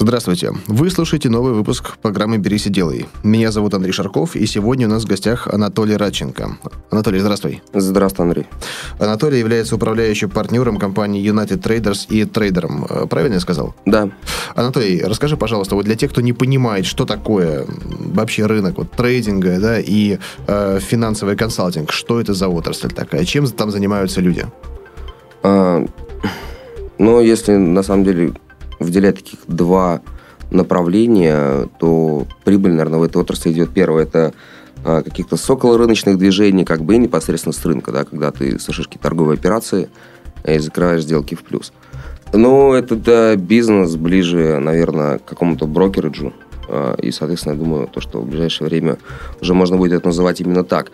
[0.00, 0.52] Здравствуйте.
[0.68, 3.08] Вы слушаете новый выпуск программы «Берись и делай».
[3.24, 6.56] Меня зовут Андрей Шарков, и сегодня у нас в гостях Анатолий Радченко.
[6.90, 7.62] Анатолий, здравствуй.
[7.74, 8.46] Здравствуй, Андрей.
[9.00, 12.86] Анатолий является управляющим партнером компании United Traders и трейдером.
[12.88, 13.74] Э, правильно я сказал?
[13.86, 14.08] Да.
[14.54, 17.66] Анатолий, расскажи, пожалуйста, вот для тех, кто не понимает, что такое
[17.98, 23.48] вообще рынок вот, трейдинга да, и э, финансовый консалтинг, что это за отрасль такая, чем
[23.48, 24.46] там занимаются люди?
[25.42, 25.84] А,
[26.98, 28.34] ну, если на самом деле
[28.78, 30.00] выделять таких два
[30.50, 34.32] направления, то прибыль, наверное, в этой отрасли идет первое, это
[34.84, 35.36] а, каких-то
[35.76, 39.90] рыночных движений, как бы и непосредственно с рынка, да, когда ты совершишь какие-то торговые операции
[40.46, 41.72] и закрываешь сделки в плюс.
[42.32, 46.32] Но это да, бизнес ближе, наверное, к какому-то брокериджу.
[46.68, 48.98] А, и, соответственно, я думаю, то, что в ближайшее время
[49.40, 50.90] уже можно будет это называть именно так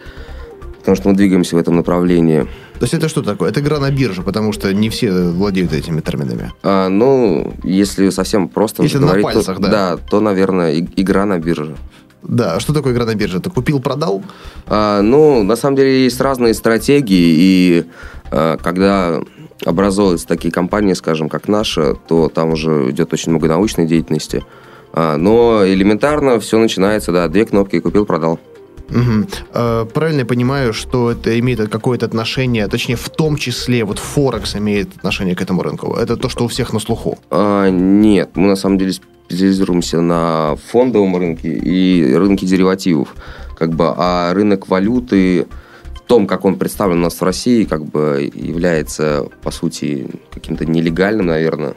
[0.85, 2.47] потому что мы двигаемся в этом направлении.
[2.79, 3.51] То есть это что такое?
[3.51, 6.53] Это игра на бирже, потому что не все владеют этими терминами.
[6.63, 9.69] А, ну, если совсем просто если говорить, на пальцах, то, да.
[9.71, 11.77] да, то, наверное, игра на бирже.
[12.23, 13.41] Да, что такое игра на бирже?
[13.41, 14.23] Ты купил, продал?
[14.67, 17.85] А, ну, на самом деле есть разные стратегии, и
[18.31, 19.21] а, когда
[19.65, 24.45] образовываются такие компании, скажем, как наша, то там уже идет очень много научной деятельности.
[24.93, 28.41] А, но элементарно все начинается, да, две кнопки, купил, продал.
[28.91, 29.89] Угу.
[29.95, 34.95] Правильно я понимаю, что это имеет какое-то отношение, точнее, в том числе вот Форекс имеет
[34.97, 35.95] отношение к этому рынку?
[35.95, 37.19] Это то, что у всех на слуху?
[37.31, 43.15] А, нет, мы на самом деле специализируемся на фондовом рынке и рынке деривативов.
[43.59, 45.47] Как бы, а рынок валюты
[45.95, 50.67] в том, как он представлен у нас в России, как бы является, по сути, каким-то
[50.67, 51.75] нелегальным, наверное.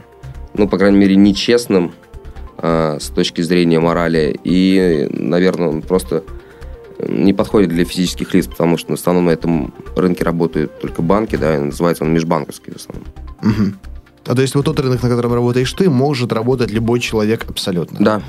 [0.54, 1.94] Ну, по крайней мере, нечестным
[2.58, 4.38] э, с точки зрения морали.
[4.44, 6.24] И, наверное, он просто
[7.00, 11.36] не подходит для физических лиц, потому что в основном на этом рынке работают только банки,
[11.36, 13.08] да, и называется он межбанковский в основном.
[13.42, 13.74] Угу.
[14.28, 18.00] А то есть вот тот рынок, на котором работаешь ты, может работать любой человек абсолютно?
[18.00, 18.22] Да,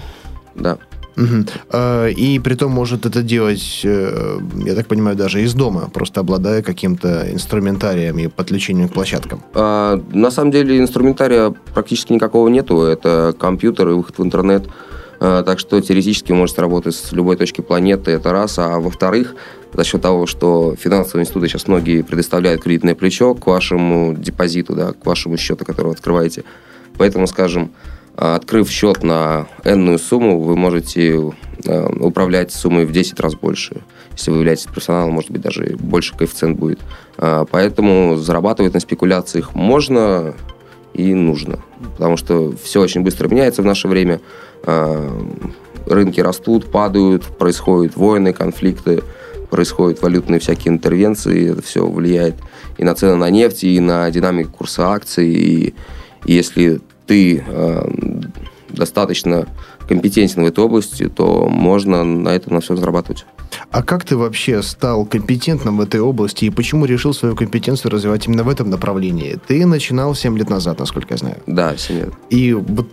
[0.54, 0.78] да.
[1.16, 2.14] Угу.
[2.16, 6.62] И при том может это делать, э, я так понимаю, даже из дома, просто обладая
[6.62, 9.42] каким-то инструментарием и подключением к площадкам.
[9.52, 12.82] А, на самом деле инструментария практически никакого нету.
[12.82, 14.68] Это компьютер и выход в интернет–
[15.18, 18.58] так что теоретически можете работать с любой точки планеты, это раз.
[18.58, 19.34] А во-вторых,
[19.72, 24.92] за счет того, что финансовые институты сейчас многие предоставляют кредитное плечо к вашему депозиту, да,
[24.92, 26.44] к вашему счету, который вы открываете.
[26.96, 27.72] Поэтому, скажем,
[28.16, 31.32] э, открыв счет на энную сумму, вы можете
[31.64, 33.82] э, управлять суммой в 10 раз больше.
[34.12, 36.80] Если вы являетесь профессионалом, может быть, даже больше коэффициент будет.
[37.16, 40.34] Поэтому зарабатывать на спекуляциях можно
[40.92, 41.60] и нужно.
[41.98, 44.20] Потому что все очень быстро меняется в наше время.
[44.62, 45.10] А,
[45.86, 49.02] рынки растут, падают, происходят войны, конфликты,
[49.50, 52.36] происходят валютные всякие интервенции, это все влияет
[52.76, 55.28] и на цены на нефть, и на динамику курса акций.
[55.28, 55.74] И,
[56.24, 57.90] если ты э,
[58.68, 59.46] достаточно
[59.88, 63.24] компетентен в этой области, то можно на этом на все зарабатывать.
[63.70, 68.26] А как ты вообще стал компетентным в этой области и почему решил свою компетенцию развивать
[68.26, 69.38] именно в этом направлении?
[69.46, 71.36] Ты начинал 7 лет назад, насколько я знаю.
[71.46, 72.12] Да, 7 лет.
[72.30, 72.88] И вот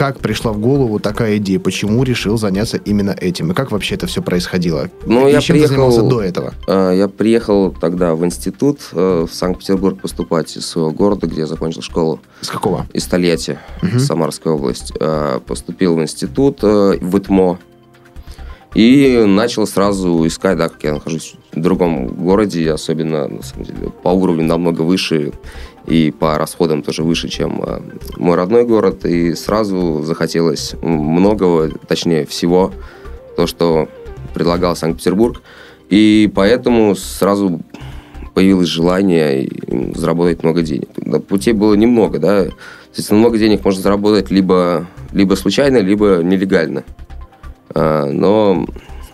[0.00, 1.60] как пришла в голову такая идея?
[1.60, 3.52] Почему решил заняться именно этим?
[3.52, 4.88] И как вообще это все происходило?
[5.04, 6.54] Ну, и я чем приехал, ты занимался до этого?
[6.66, 11.46] А, я приехал тогда в институт э, в Санкт-Петербург поступать из своего города, где я
[11.46, 12.18] закончил школу.
[12.40, 12.86] Из какого?
[12.94, 13.98] Из Тольятти, угу.
[13.98, 14.90] Самарская область.
[14.98, 17.58] А, поступил в институт э, в ИТМО.
[18.74, 23.90] И начал сразу искать, да, как я нахожусь в другом городе, особенно, на самом деле,
[24.02, 25.32] по уровню намного выше
[25.86, 27.80] и по расходам тоже выше, чем э,
[28.16, 29.04] мой родной город.
[29.04, 32.72] И сразу захотелось многого, точнее всего,
[33.36, 33.88] то, что
[34.34, 35.42] предлагал Санкт-Петербург.
[35.88, 37.60] И поэтому сразу
[38.34, 39.48] появилось желание
[39.94, 40.88] заработать много денег.
[40.96, 42.46] На пути было немного, да.
[42.90, 46.84] Естественно, много денег можно заработать либо, либо случайно, либо нелегально.
[47.74, 48.66] А, но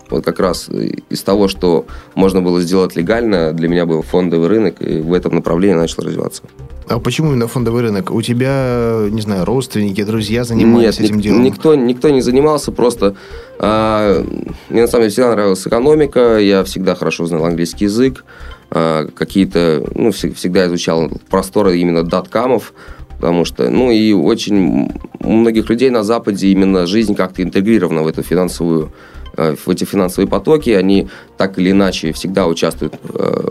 [0.09, 0.69] вот как раз
[1.09, 5.35] из того, что можно было сделать легально, для меня был фондовый рынок, и в этом
[5.35, 6.43] направлении начал развиваться.
[6.87, 8.11] А почему именно фондовый рынок?
[8.11, 11.43] У тебя, не знаю, родственники, друзья занимались Нет, этим делом?
[11.43, 13.15] Никто, никто не занимался, просто
[13.59, 14.23] а,
[14.69, 18.23] мне на самом деле всегда нравилась экономика, я всегда хорошо знал английский язык,
[18.69, 22.73] а, какие-то, ну, всегда изучал просторы именно даткамов,
[23.17, 24.89] потому что, ну, и очень
[25.19, 28.91] у многих людей на Западе именно жизнь как-то интегрирована в эту финансовую
[29.25, 31.07] э, эти финансовые потоки, они
[31.37, 33.47] так или иначе всегда участвуют э,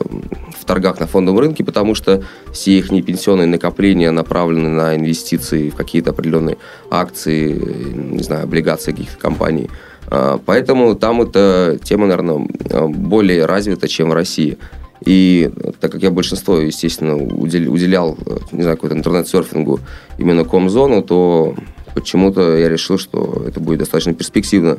[0.59, 5.77] в торгах на фондовом рынке, потому что все их пенсионные накопления направлены на инвестиции в
[5.77, 6.59] какие-то определенные
[6.91, 7.53] акции,
[7.95, 9.71] не знаю, облигации каких-то компаний.
[10.09, 12.49] А, поэтому там эта тема, наверное,
[12.89, 14.59] более развита, чем в России.
[15.05, 15.51] И
[15.81, 18.17] так как я большинство, естественно, уделял,
[18.51, 19.81] не знаю, какой-то интернет-серфингу
[20.19, 21.55] именно ком-зону, то
[21.95, 24.79] почему-то я решил, что это будет достаточно перспективно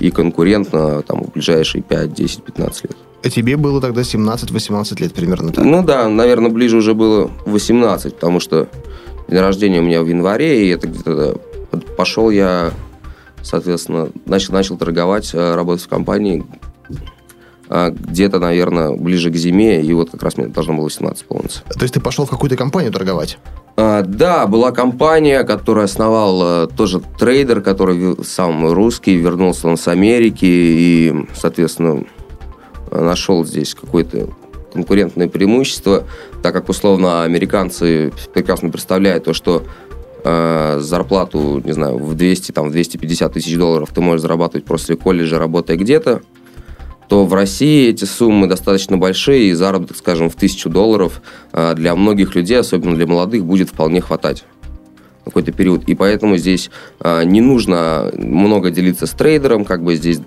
[0.00, 2.96] и конкурентно там, в ближайшие 5, 10, 15 лет.
[3.22, 5.64] А тебе было тогда 17-18 лет примерно, так?
[5.64, 8.68] Ну да, наверное, ближе уже было 18, потому что
[9.28, 11.40] день рождения у меня в январе, и это где-то
[11.96, 12.72] пошел я,
[13.42, 16.44] соответственно, начал, начал торговать, э, работать в компании
[17.70, 21.62] где-то, наверное, ближе к зиме, и вот как раз мне должно было 18 исполниться.
[21.68, 23.38] То есть ты пошел в какую-то компанию торговать?
[23.76, 29.86] А, да, была компания, которую основал а, тоже трейдер, который сам русский, вернулся он с
[29.88, 32.04] Америки и, соответственно,
[32.90, 34.28] нашел здесь какое-то
[34.72, 36.04] конкурентное преимущество,
[36.42, 39.64] так как, условно, американцы прекрасно представляют то, что
[40.24, 44.96] э, зарплату, не знаю, в 200, там, в 250 тысяч долларов ты можешь зарабатывать после
[44.96, 46.22] колледжа, работая где-то,
[47.10, 51.20] то в России эти суммы достаточно большие, и заработок, скажем, в тысячу долларов
[51.50, 54.44] а, для многих людей, особенно для молодых, будет вполне хватать
[55.24, 55.88] какой-то период.
[55.88, 56.70] И поэтому здесь
[57.00, 60.20] а, не нужно много делиться с трейдером, как бы здесь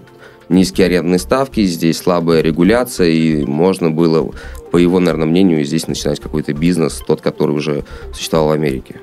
[0.49, 4.33] низкие арендные ставки, здесь слабая регуляция, и можно было,
[4.69, 8.97] по его, наверное, мнению, здесь начинать какой-то бизнес, тот, который уже существовал в Америке.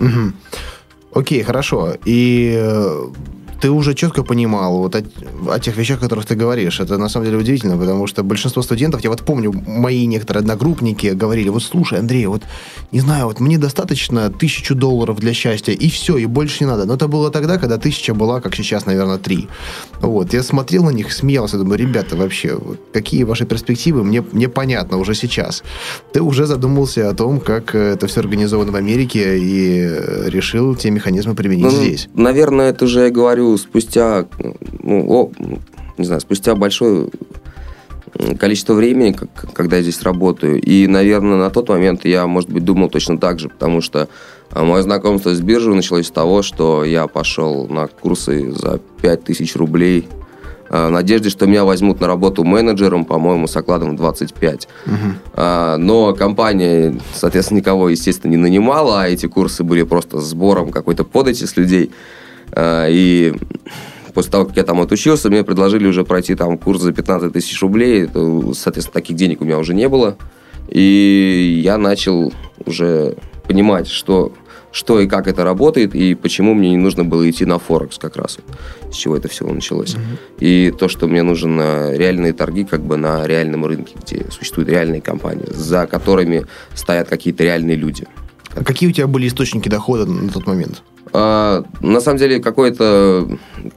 [0.00, 1.20] Угу.
[1.20, 1.94] Окей, хорошо.
[2.04, 3.06] И э,
[3.60, 5.02] ты уже четко понимал вот о,
[5.50, 6.80] о тех вещах, о которых ты говоришь.
[6.80, 11.08] Это на самом деле удивительно, потому что большинство студентов, я вот помню, мои некоторые одногруппники
[11.08, 12.42] говорили, вот слушай, Андрей, вот
[12.92, 16.84] не знаю, вот мне достаточно тысячу долларов для счастья, и все, и больше не надо.
[16.84, 19.48] Но это было тогда, когда тысяча была, как сейчас, наверное, три.
[20.00, 24.48] Вот, я смотрел на них, смеялся, думаю, ребята, вообще, вот, какие ваши перспективы, мне, мне
[24.48, 25.62] понятно уже сейчас.
[26.12, 29.80] Ты уже задумался о том, как это все организовано в Америке, и
[30.26, 32.08] решил те механизмы применить ну, здесь.
[32.14, 34.26] Наверное, это уже я говорю спустя,
[34.82, 35.30] ну, о,
[35.98, 37.08] не знаю, спустя большое
[38.38, 40.60] количество времени, как, когда я здесь работаю.
[40.60, 44.08] И, наверное, на тот момент я, может быть, думал точно так же, потому что
[44.50, 49.56] а, мое знакомство с биржей началось с того, что я пошел на курсы за 5000
[49.56, 50.08] рублей
[50.68, 54.68] а, в надежде, что меня возьмут на работу менеджером, по-моему, с окладом 25.
[54.86, 54.94] Угу.
[55.78, 61.44] Но компания, соответственно, никого, естественно, не нанимала, а эти курсы были просто сбором какой-то подати
[61.44, 61.90] с людей.
[62.56, 63.34] А, и
[64.14, 67.60] после того, как я там отучился, мне предложили уже пройти там курс за 15 тысяч
[67.60, 68.08] рублей.
[68.54, 70.16] Соответственно, таких денег у меня уже не было.
[70.68, 72.32] И я начал
[72.64, 73.14] уже
[73.46, 74.32] понимать, что,
[74.72, 78.16] что и как это работает, и почему мне не нужно было идти на Форекс как
[78.16, 78.38] раз.
[78.90, 79.94] С чего это все началось.
[79.94, 80.40] Mm-hmm.
[80.40, 85.02] И то, что мне нужен реальные торги как бы на реальном рынке, где существуют реальные
[85.02, 88.08] компании, за которыми стоят какие-то реальные люди.
[88.54, 90.82] А какие у тебя были источники дохода на тот момент?
[91.18, 93.26] А, на самом деле, какой-то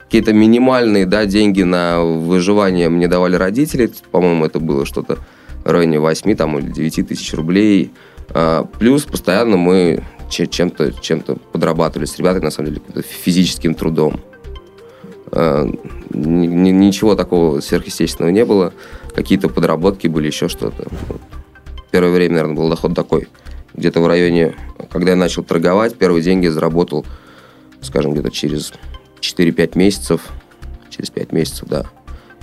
[0.04, 3.90] какие-то минимальные да, деньги на выживание мне давали родители.
[4.10, 5.16] По-моему, это было что-то
[5.64, 7.92] в районе 8 там, или 9 тысяч рублей.
[8.28, 14.20] А, плюс постоянно мы чем-то чем подрабатывали с ребятами, на самом деле, физическим трудом.
[15.32, 15.66] А,
[16.12, 18.74] ничего такого сверхъестественного не было.
[19.14, 20.88] Какие-то подработки были, еще что-то.
[21.90, 23.28] Первое время, наверное, был доход такой.
[23.72, 24.54] Где-то в районе,
[24.90, 27.06] когда я начал торговать, первые деньги заработал
[27.82, 28.72] скажем, где-то через
[29.20, 30.28] 4-5 месяцев.
[30.88, 31.86] Через 5 месяцев, да.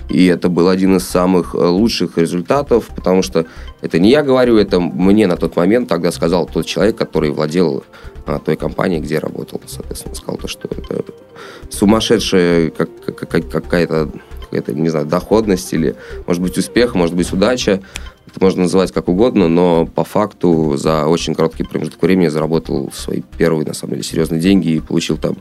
[0.10, 3.46] И это был один из самых э, лучших результатов, потому что
[3.82, 7.84] это не я говорю, это мне на тот момент тогда сказал тот человек, который владел
[8.26, 9.62] а, той компанией, где работал.
[9.66, 11.04] Соответственно, сказал то, что это
[11.70, 14.10] сумасшедшая как, как, какая-то,
[14.50, 17.82] какая-то, не знаю, доходность или, может быть, успех, может быть, удача.
[18.28, 22.92] Это можно называть как угодно, но по факту за очень короткий промежуток времени я заработал
[22.94, 25.38] свои первые, на самом деле, серьезные деньги и получил там,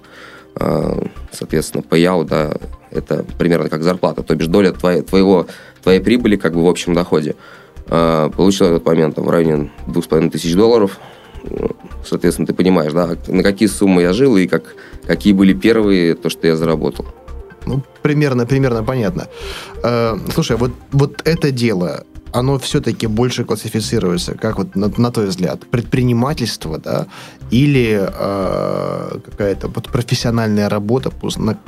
[0.54, 2.54] а, соответственно, payout, да,
[2.90, 5.46] это примерно как зарплата, то бишь доля твоей, твоего,
[5.82, 7.34] твоей прибыли как бы в общем доходе.
[7.88, 10.98] А, получил этот момент там, в районе двух с половиной тысяч долларов.
[12.04, 14.75] Соответственно, ты понимаешь, да, на какие суммы я жил и как,
[15.06, 17.06] какие были первые, то, что я заработал.
[17.66, 19.26] Ну, примерно, примерно понятно.
[19.82, 25.26] Э, слушай, вот, вот это дело, оно все-таки больше классифицируется, как вот на, на твой
[25.26, 27.06] взгляд, предпринимательство, да,
[27.50, 31.11] или э, какая-то вот профессиональная работа,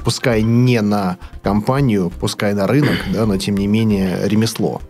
[0.05, 4.81] пускай не на компанию, пускай на рынок, да, но тем не менее ремесло.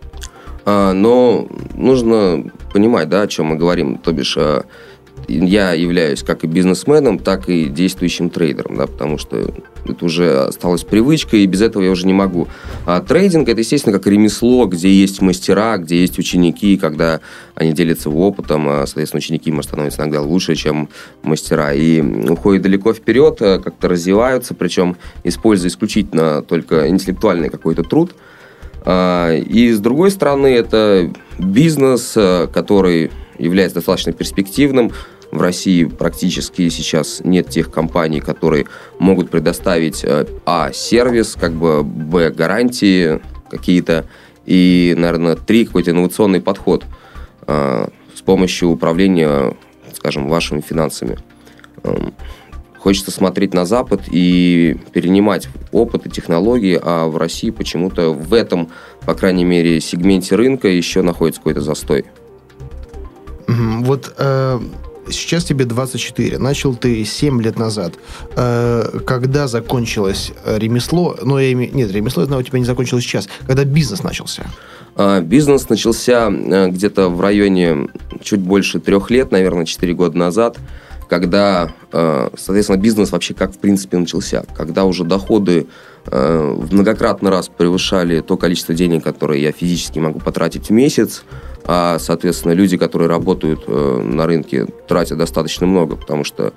[0.65, 3.97] А, но нужно понимать, да, о чем мы говорим.
[3.97, 4.65] То бишь, а,
[5.27, 9.53] я являюсь как и бизнесменом, так и действующим трейдером, да, потому что
[9.85, 12.47] это уже осталась привычка, и без этого я уже не могу.
[12.85, 17.21] А трейдинг– это, естественно, как ремесло, где есть мастера, где есть ученики, когда
[17.55, 20.89] они делятся опытом, а, соответственно, ученики, может, становятся иногда лучше, чем
[21.23, 28.15] мастера, и уходят далеко вперед, а, как-то развиваются, причем используя исключительно только интеллектуальный какой-то труд.
[28.85, 32.13] А, и, с другой стороны, это бизнес,
[32.53, 34.91] который является достаточно перспективным,
[35.31, 38.65] в России практически сейчас нет тех компаний, которые
[38.97, 40.71] могут предоставить э, а.
[40.73, 42.31] сервис, как бы б.
[42.31, 44.05] гарантии какие-то,
[44.45, 46.85] и, наверное, три какой-то инновационный подход
[47.47, 49.55] э, с помощью управления,
[49.93, 51.19] скажем, вашими финансами.
[51.83, 52.13] Эм,
[52.79, 58.69] хочется смотреть на Запад и перенимать опыт и технологии, а в России почему-то в этом,
[59.05, 62.05] по крайней мере, сегменте рынка еще находится какой-то застой.
[63.89, 64.59] Вот э,
[65.09, 67.95] сейчас тебе 24, начал ты 7 лет назад.
[68.35, 71.69] Э, когда закончилось ремесло, ну, я име...
[71.69, 73.27] нет, ремесло, я у тебя не закончилось сейчас.
[73.47, 74.45] Когда бизнес начался?
[74.95, 77.87] А, бизнес начался э, где-то в районе
[78.21, 80.59] чуть больше трех лет, наверное, 4 года назад,
[81.09, 85.65] когда, э, соответственно, бизнес вообще как в принципе начался, когда уже доходы
[86.05, 91.23] в многократно раз превышали то количество денег, которое я физически могу потратить в месяц,
[91.65, 96.53] а, соответственно, люди, которые работают э, на рынке, тратят достаточно много, потому что,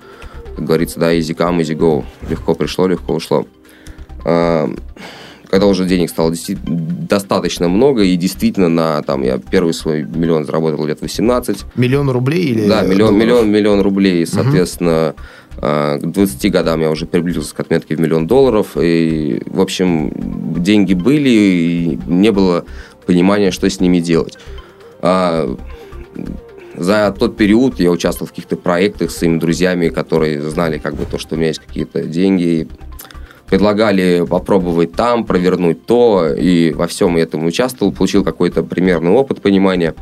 [0.57, 2.05] как говорится, да, easy come, easy go.
[2.29, 3.47] Легко пришло, легко ушло.
[4.25, 4.71] А,
[5.53, 6.33] когда уже денег стало
[6.65, 11.65] достаточно много, и действительно на, там, я первый свой миллион заработал лет 18.
[11.77, 15.15] Миллион рублей или Да, миллион, миллион, миллион рублей, соответственно,
[15.59, 15.61] угу.
[15.61, 20.11] к 20 годам я уже приблизился к отметке в миллион долларов, и, в общем,
[20.57, 22.65] деньги были, и не было
[23.05, 24.39] понимания, что с ними делать.
[25.03, 25.57] А,
[26.77, 31.05] за тот период я участвовал в каких-то проектах с своими друзьями, которые знали как бы
[31.05, 32.69] то, что у меня есть какие-то деньги,
[33.47, 39.95] предлагали попробовать там, провернуть то, и во всем этом участвовал, получил какой-то примерный опыт понимания.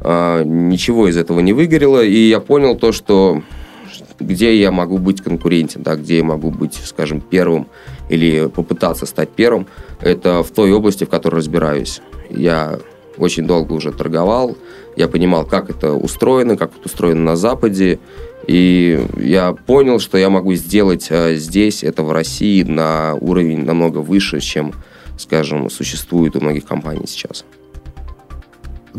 [0.00, 3.42] А, ничего из этого не выгорело, и я понял то, что
[4.18, 7.66] где я могу быть конкурентен, да, где я могу быть, скажем, первым
[8.08, 9.66] или попытаться стать первым,
[10.00, 12.00] это в той области, в которой разбираюсь.
[12.28, 12.78] Я
[13.20, 14.56] очень долго уже торговал,
[14.96, 17.98] я понимал, как это устроено, как это устроено на Западе,
[18.46, 23.98] и я понял, что я могу сделать э, здесь, это в России, на уровень намного
[23.98, 24.72] выше, чем,
[25.18, 27.44] скажем, существует у многих компаний сейчас.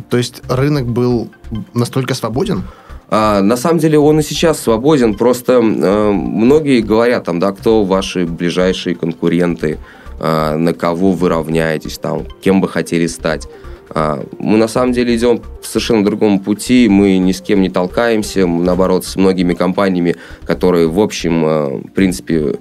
[0.10, 1.30] То есть рынок был
[1.74, 2.64] настолько свободен?
[3.10, 7.84] А, на самом деле он и сейчас свободен, просто э, многие говорят там, да, кто
[7.84, 9.80] ваши ближайшие конкуренты,
[10.18, 13.50] э, на кого вы равняетесь, там, кем бы хотели стать.
[13.94, 17.70] А, мы на самом деле идем в совершенно другом пути, мы ни с кем не
[17.70, 22.56] толкаемся, наоборот, с многими компаниями, которые, в общем, э, в принципе,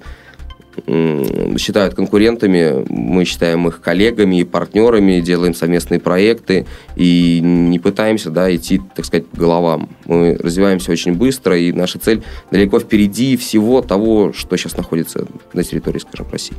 [1.57, 8.53] считают конкурентами, мы считаем их коллегами и партнерами, делаем совместные проекты и не пытаемся да,
[8.53, 9.89] идти, так сказать, по головам.
[10.05, 15.63] Мы развиваемся очень быстро, и наша цель далеко впереди всего того, что сейчас находится на
[15.63, 16.55] территории, скажем, России.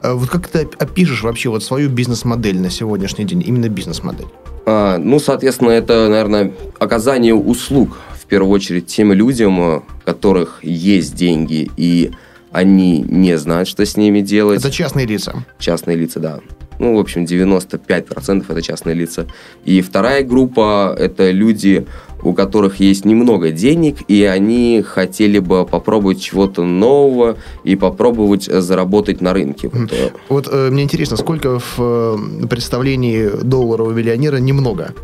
[0.00, 4.26] А вот как ты опишешь вообще вот свою бизнес-модель на сегодняшний день, именно бизнес-модель?
[4.64, 11.14] А, ну, соответственно, это, наверное, оказание услуг в первую очередь тем людям, у которых есть
[11.14, 12.12] деньги и
[12.52, 14.60] они не знают, что с ними делать.
[14.60, 15.44] Это частные лица?
[15.58, 16.40] Частные лица, да.
[16.78, 19.26] Ну, в общем, 95% это частные лица.
[19.64, 21.86] И вторая группа– это люди,
[22.22, 29.20] у которых есть немного денег, и они хотели бы попробовать чего-то нового и попробовать заработать
[29.20, 29.70] на рынке.
[29.72, 34.94] Вот, э, вот э, мне интересно, сколько в э, представлении долларового миллионера немного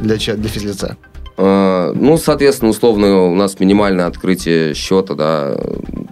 [0.00, 0.96] для, для физлица?
[1.36, 5.56] Э, ну, соответственно, условно, у нас минимальное открытие счета, да,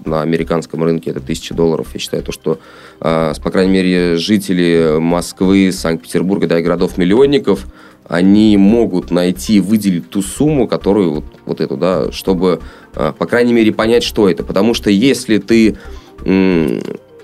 [0.04, 1.88] на американском рынке это тысяча долларов.
[1.92, 2.58] Я считаю, то, что,
[3.00, 7.66] э, по крайней мере, жители Москвы, Санкт-Петербурга, да, и городов-миллионников,
[8.08, 12.60] они могут найти, выделить ту сумму, которую вот, вот эту, да, чтобы,
[12.94, 14.42] э, по крайней мере, понять, что это.
[14.42, 15.76] Потому что если ты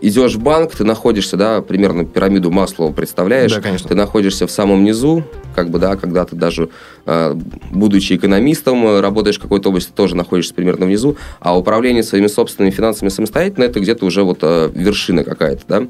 [0.00, 3.52] идешь в банк, ты находишься, да, примерно пирамиду масла представляешь?
[3.52, 3.88] Да, конечно.
[3.88, 5.24] Ты находишься в самом низу,
[5.54, 6.68] как бы, да, когда ты даже,
[7.06, 7.34] э,
[7.70, 12.72] будучи экономистом, э, работаешь в какой-то области, тоже находишься примерно внизу, а управление своими собственными
[12.72, 15.86] финансами самостоятельно, это где-то уже вот э, вершина какая-то, да?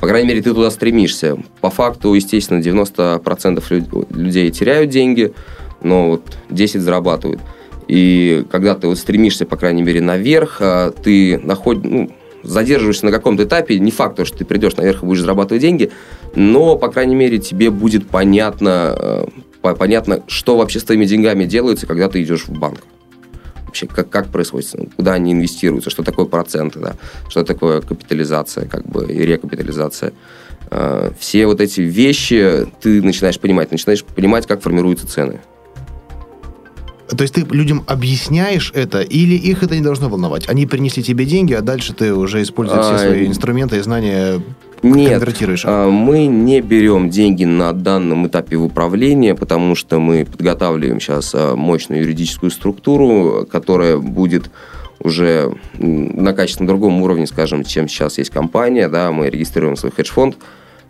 [0.00, 1.36] По крайней мере, ты туда стремишься.
[1.60, 5.34] По факту, естественно, 90% людей теряют деньги,
[5.82, 7.40] но вот 10 зарабатывают.
[7.86, 10.62] И когда ты вот стремишься, по крайней мере, наверх,
[11.02, 12.10] ты находишь, ну,
[12.42, 15.90] задерживаешься на каком-то этапе, не факт, что ты придешь наверх и будешь зарабатывать деньги,
[16.34, 19.28] но, по крайней мере, тебе будет понятно,
[19.62, 22.80] э, понятно, что вообще с твоими деньгами делается, когда ты идешь в банк.
[23.66, 26.96] вообще как, как происходит, куда они инвестируются, что такое проценты, да,
[27.28, 30.12] что такое капитализация, как бы, и рекапитализация.
[30.70, 35.40] Э, все вот эти вещи ты начинаешь понимать, начинаешь понимать, как формируются цены.
[37.16, 40.48] То есть ты людям объясняешь это, или их это не должно волновать?
[40.48, 44.40] Они принесли тебе деньги, а дальше ты уже используя все свои инструменты и знания
[44.82, 45.62] нет, конвертируешь?
[45.66, 51.32] А, мы не берем деньги на данном этапе в управлении, потому что мы подготавливаем сейчас
[51.34, 54.50] а, мощную юридическую структуру, которая будет
[55.02, 60.36] уже на качественно другом уровне, скажем, чем сейчас есть компания, да, мы регистрируем свой хедж-фонд,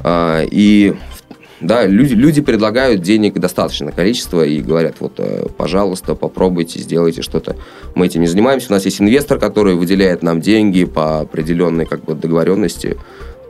[0.01, 0.95] а, и
[1.61, 7.57] да, люди, люди предлагают денег достаточное количество и говорят, вот, э, пожалуйста, попробуйте, сделайте что-то.
[7.95, 8.69] Мы этим не занимаемся.
[8.71, 12.97] У нас есть инвестор, который выделяет нам деньги по определенной как бы, договоренности.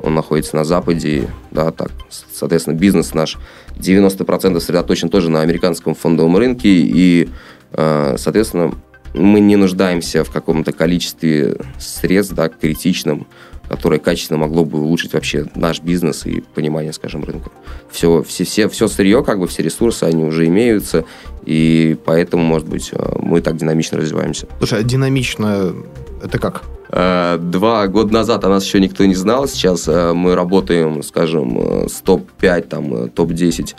[0.02, 1.92] Он находится на Западе, да, так,
[2.32, 3.38] соответственно, бизнес наш
[3.76, 7.28] 90% сосредоточен тоже на американском фондовом рынке, и,
[7.72, 8.72] э, соответственно,
[9.14, 13.26] мы не нуждаемся в каком-то количестве средств, да, критичном,
[13.70, 17.50] которое качественно могло бы улучшить вообще наш бизнес и понимание, скажем, рынка.
[17.88, 21.04] Все, все, все, все сырье, как бы все ресурсы, они уже имеются,
[21.46, 24.48] и поэтому, может быть, э, мы так динамично развиваемся.
[24.58, 25.72] Слушай, а динамично
[26.20, 26.64] это как?
[26.88, 29.46] Э, два года назад о нас еще никто не знал.
[29.46, 33.76] Сейчас э, мы работаем, скажем, с топ-5, там, топ-10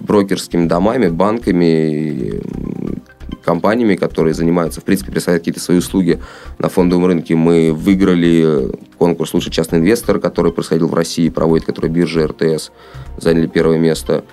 [0.00, 2.42] брокерскими домами, банками,
[3.44, 6.20] компаниями, которые занимаются, в принципе, представляют какие-то свои услуги
[6.58, 7.34] на фондовом рынке.
[7.34, 12.70] Мы выиграли конкурс «Лучший частный инвестор», который происходил в России, проводит который биржа РТС,
[13.18, 14.24] заняли первое место.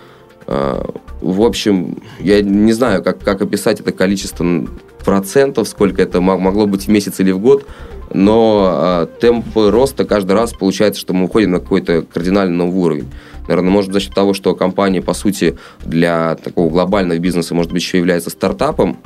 [0.47, 4.67] А, в общем, я не знаю, как, как описать это количество
[5.03, 7.65] процентов, сколько это могло быть в месяц или в год,
[8.13, 13.07] но э, темп роста каждый раз получается, что мы уходим на какой-то кардинально новый уровень.
[13.51, 17.81] Наверное, может, за счет того, что компания, по сути, для такого глобального бизнеса, может быть,
[17.81, 18.99] еще является стартапом,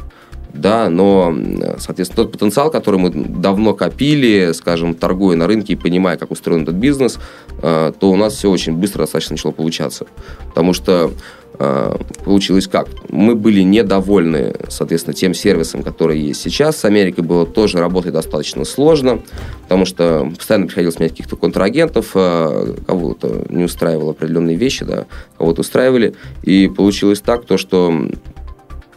[0.56, 1.36] да, но,
[1.78, 6.64] соответственно, тот потенциал, который мы давно копили, скажем, торгуя на рынке и понимая, как устроен
[6.64, 7.20] этот бизнес,
[7.62, 10.08] э, то у нас все очень быстро достаточно начало получаться.
[10.48, 11.12] Потому что
[11.60, 12.88] э, получилось как?
[13.10, 16.78] Мы были недовольны, соответственно, тем сервисом, который есть сейчас.
[16.78, 19.20] С Америкой было тоже работать достаточно сложно,
[19.64, 25.06] потому что постоянно приходилось менять каких-то контрагентов, э, кого-то не устраивало определенные вещи, да,
[25.38, 26.16] кого-то устраивали.
[26.44, 27.94] И получилось так, то, что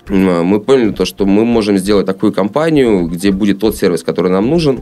[0.08, 4.48] мы поняли то, что мы можем сделать такую компанию, где будет тот сервис, который нам
[4.48, 4.80] нужен,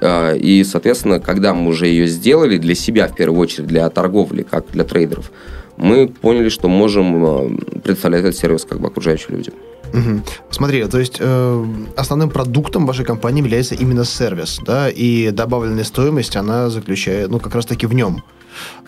[0.00, 4.42] а, и, соответственно, когда мы уже ее сделали для себя, в первую очередь, для торговли,
[4.42, 5.30] как для трейдеров,
[5.76, 7.50] мы поняли, что можем а,
[7.82, 9.54] предоставлять этот сервис как бы окружающим людям.
[9.92, 10.22] Угу.
[10.50, 16.34] Смотри, то есть э, основным продуктом вашей компании является именно сервис, да, и добавленная стоимость,
[16.34, 18.24] она заключает, ну, как раз-таки в нем.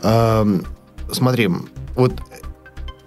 [0.03, 0.44] Э,
[1.12, 1.49] смотри,
[1.94, 2.12] вот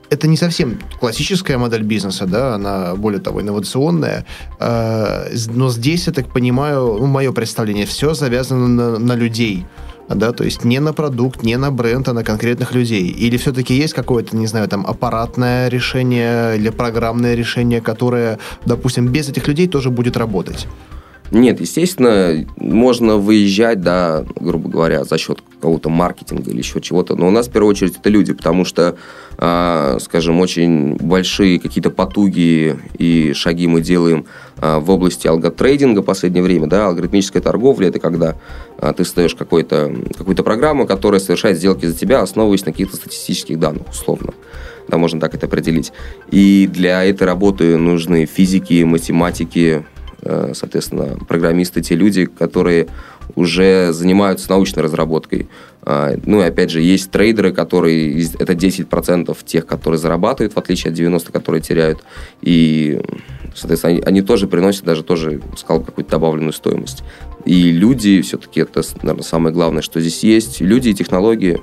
[0.09, 4.25] это не совсем классическая модель бизнеса, да, она более того инновационная,
[4.59, 9.65] э, но здесь, я так понимаю, ну, мое представление, все завязано на, на людей,
[10.09, 13.07] да, то есть не на продукт, не на бренд, а на конкретных людей.
[13.09, 19.29] Или все-таки есть какое-то, не знаю, там аппаратное решение или программное решение, которое, допустим, без
[19.29, 20.67] этих людей тоже будет работать?
[21.31, 27.15] Нет, естественно, можно выезжать, да, грубо говоря, за счет какого-то маркетинга или еще чего-то.
[27.15, 28.97] Но у нас в первую очередь это люди, потому что,
[29.37, 34.25] э, скажем, очень большие какие-то потуги и шаги мы делаем
[34.57, 36.67] э, в области алготрейдинга в последнее время.
[36.67, 38.35] Да, алгоритмическая торговля– это когда
[38.79, 43.89] э, ты создаешь какую-то программу, которая совершает сделки за тебя, основываясь на каких-то статистических данных,
[43.89, 44.33] условно
[44.89, 45.93] да, можно так это определить.
[46.31, 49.85] И для этой работы нужны физики, математики,
[50.23, 52.87] соответственно, программисты, те люди, которые
[53.35, 55.47] уже занимаются научной разработкой.
[55.83, 60.91] А, ну и опять же, есть трейдеры, которые, это 10% тех, которые зарабатывают, в отличие
[60.91, 62.03] от 90%, которые теряют.
[62.41, 63.01] И,
[63.55, 67.03] соответственно, они, они тоже приносят даже тоже, сказал, какую-то добавленную стоимость.
[67.45, 70.61] И люди, все-таки это, наверное, самое главное, что здесь есть.
[70.61, 71.61] Люди и технологии,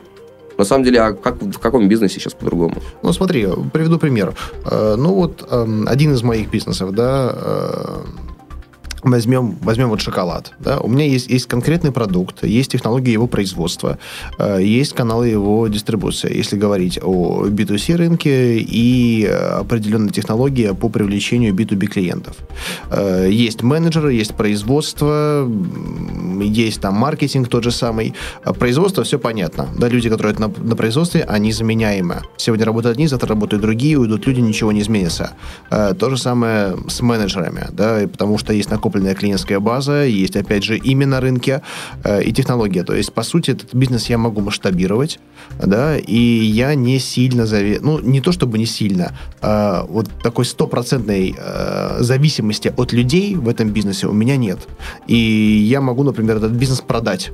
[0.57, 2.77] на самом деле, а как, в каком бизнесе сейчас по-другому?
[3.03, 4.35] Ну, смотри, приведу пример.
[4.65, 8.05] Э, ну, вот эм, один из моих бизнесов, да, э,
[9.03, 10.53] возьмем, возьмем вот шоколад.
[10.59, 10.81] Да?
[10.81, 13.99] У меня есть, есть конкретный продукт, есть технология его производства,
[14.39, 21.55] э, есть каналы его дистрибуции, если говорить о B2C рынке и определенная технология по привлечению
[21.55, 22.37] B2B клиентов.
[22.91, 25.49] Э, есть менеджеры, есть производство,
[26.41, 28.15] есть там маркетинг тот же самый.
[28.45, 29.69] А производство, все понятно.
[29.79, 32.23] Да, люди, которые на, на производстве, они заменяемы.
[32.37, 35.33] Сегодня работают одни, завтра работают другие, уйдут люди, ничего не изменится.
[35.71, 40.37] Э, то же самое с менеджерами, да, потому что есть накопленные накопленная клиентская база, есть,
[40.37, 41.63] опять же, имя на рынке
[42.05, 42.85] э, и технология.
[42.85, 45.19] То есть, по сути, этот бизнес я могу масштабировать,
[45.65, 47.79] да, и я не сильно заве...
[47.83, 53.49] Ну, не то чтобы не сильно, а вот такой стопроцентной э, зависимости от людей в
[53.49, 54.59] этом бизнесе у меня нет.
[55.09, 57.33] И я могу, например, этот бизнес продать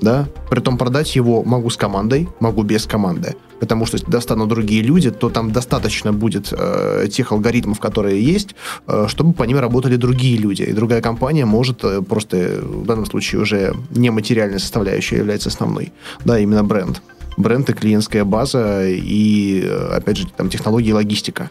[0.00, 4.82] да, притом продать его могу с командой, могу без команды, потому что если достанут другие
[4.82, 8.54] люди, то там достаточно будет э, тех алгоритмов, которые есть,
[8.86, 13.06] э, чтобы по ним работали другие люди, и другая компания может э, просто, в данном
[13.06, 15.92] случае уже нематериальная составляющая является основной,
[16.24, 17.02] да, именно бренд.
[17.36, 21.50] Бренд и клиентская база, и, э, опять же, там технологии и логистика.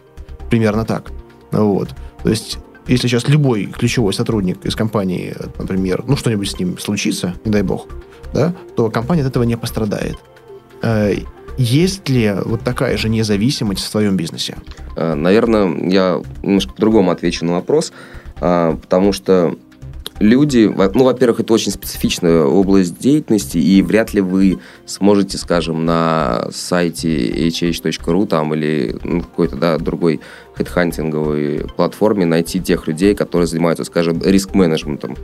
[0.49, 1.12] Примерно так.
[1.51, 1.89] Вот.
[2.23, 7.34] То есть если сейчас любой ключевой сотрудник из компании, например, ну что-нибудь с ним случится,
[7.45, 7.88] не дай бог,
[8.33, 10.17] да, то компания от этого не пострадает.
[10.81, 11.13] Э,
[11.57, 14.57] есть ли вот такая же независимость в своем бизнесе?
[14.95, 17.93] Э, наверное, я немножко по-другому отвечу на вопрос,
[18.41, 19.55] э, потому что
[20.19, 26.47] люди, ну, во-первых, это очень специфичная область деятельности, и вряд ли вы сможете, скажем, на
[26.51, 30.21] сайте hh.ru там или ну, какой-то, да, другой
[30.55, 35.17] хедхантинговой платформе найти тех людей, которые занимаются, скажем, риск-менеджментом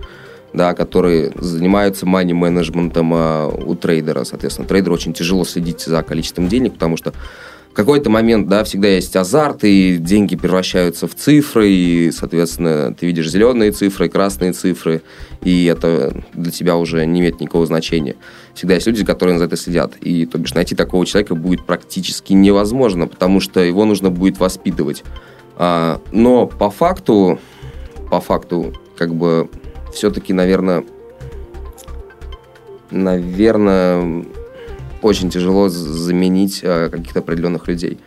[0.54, 4.68] да, которые занимаются мани-менеджментом а, у трейдера, соответственно.
[4.68, 7.14] Трейдеру очень тяжело следить за количеством денег, потому что
[7.72, 13.06] в какой-то момент, да, всегда есть азарт, и деньги превращаются в цифры, и, соответственно, ты
[13.06, 15.04] видишь зеленые цифры, красные цифры,
[15.44, 18.16] и это для тебя уже не имеет никакого значения.
[18.56, 22.34] Всегда есть люди, которые за это следят, и, то бишь, найти такого человека будет практически
[22.34, 25.04] невозможно, потому что его нужно будет воспитывать.
[25.56, 27.40] А, но по факту,
[28.10, 29.48] по факту, как бы
[29.94, 30.84] все-таки, наверное,
[32.92, 34.26] наверное,
[35.02, 38.00] очень тяжело заменить э, каких-то определенных людей.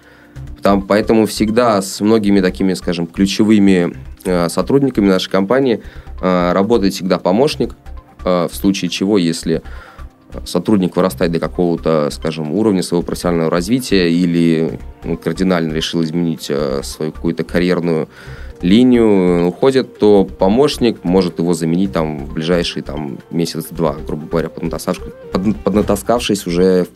[0.62, 5.82] Там, поэтому всегда с многими такими, скажем, ключевыми э, сотрудниками нашей компании
[6.20, 7.74] э, работает всегда помощник,
[8.24, 9.62] в случае чего, если
[10.44, 17.10] сотрудник вырастает до какого-то, скажем, уровня своего профессионального развития или ну, кардинально решил изменить свою
[17.10, 18.08] какую-то карьерную
[18.62, 25.12] линию уходит, то помощник может его заменить там в ближайший там месяц-два, грубо говоря, поднатаскавшись,
[25.64, 26.86] поднатаскавшись уже,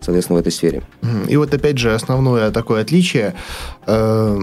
[0.00, 0.82] соответственно, в этой сфере.
[1.28, 3.34] И вот опять же основное такое отличие,
[3.86, 4.38] э,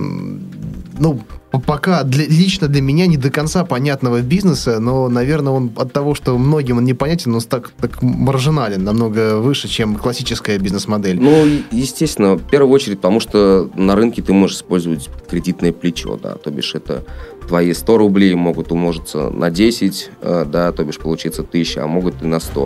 [0.99, 5.91] ну, пока для, лично для меня не до конца понятного бизнеса, но, наверное, он от
[5.91, 11.19] того, что многим он непонятен, он так, так маржинален, намного выше, чем классическая бизнес-модель.
[11.19, 16.35] Ну, естественно, в первую очередь, потому что на рынке ты можешь использовать кредитное плечо, да,
[16.35, 17.03] то бишь это
[17.47, 22.21] твои 100 рублей могут умножиться на 10, э, да, то бишь получиться 1000, а могут
[22.21, 22.61] и на 100.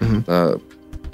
[0.00, 0.60] Угу.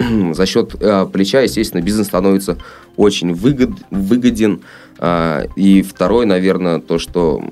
[0.33, 2.57] За счет э, плеча, естественно, бизнес становится
[2.97, 4.61] очень выгод, выгоден,
[4.99, 7.43] а, и второй, наверное, то, что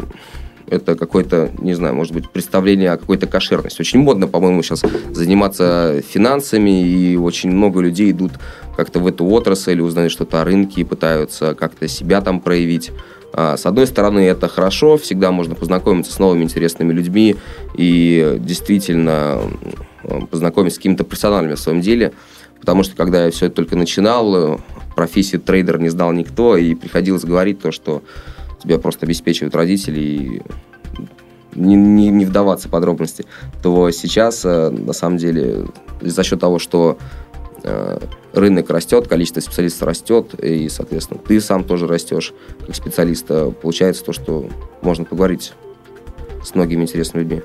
[0.68, 3.82] это какое-то, не знаю, может быть, представление о какой-то кошерности.
[3.82, 8.34] Очень модно, по-моему, сейчас заниматься финансами, и очень много людей идут
[8.78, 12.92] как-то в эту отрасль, узнают что-то о рынке и пытаются как-то себя там проявить.
[13.34, 17.36] А, с одной стороны, это хорошо, всегда можно познакомиться с новыми интересными людьми
[17.76, 19.42] и действительно
[20.32, 22.14] познакомиться с какими-то профессионалами в своем деле,
[22.60, 24.60] потому что когда я все это только начинал,
[24.96, 28.04] профессию трейдер не знал никто, и приходилось говорить то, что
[28.62, 30.42] тебя просто обеспечивают родители, и
[31.56, 33.26] не, не, не вдаваться в подробности,
[33.62, 35.66] то сейчас, э, на самом деле,
[36.02, 36.98] за счет того, что
[37.64, 38.00] э,
[38.34, 42.34] рынок растет, количество специалистов растет, и, соответственно, ты сам тоже растешь
[42.66, 44.50] как специалист, э, получается то, что
[44.82, 45.54] можно поговорить
[46.44, 47.42] с многими интересными людьми.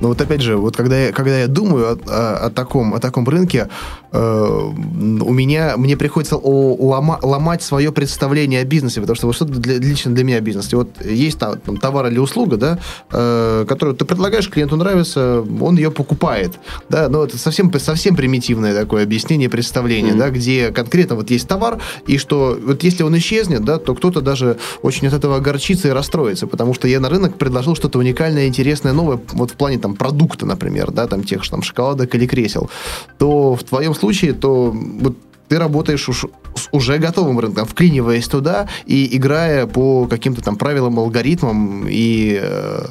[0.00, 2.98] Но вот опять же, вот когда я, когда я думаю о, о, о, таком, о
[2.98, 3.68] таком рынке,
[4.12, 9.36] э, у меня, мне приходится о, лома, ломать свое представление о бизнесе, потому что вот
[9.36, 10.72] что для, лично для меня бизнес.
[10.72, 12.78] И вот есть там, там товар или услуга, да,
[13.10, 16.58] э, которую ты предлагаешь, клиенту нравится, он ее покупает,
[16.88, 20.18] да, но это совсем, совсем примитивное такое объяснение, представление, mm-hmm.
[20.18, 24.20] да, где конкретно вот есть товар, и что вот если он исчезнет, да, то кто-то
[24.20, 28.37] даже очень от этого огорчится и расстроится, потому что я на рынок предложил что-то уникальное,
[28.46, 32.26] интересное, новое, вот в плане там продукта, например, да, там тех же там шоколадок или
[32.26, 32.70] кресел,
[33.18, 35.16] то в твоем случае, то вот
[35.48, 40.98] ты работаешь уж с уже готовым рынком, вклиниваясь туда и играя по каким-то там правилам,
[40.98, 42.86] алгоритмам и э,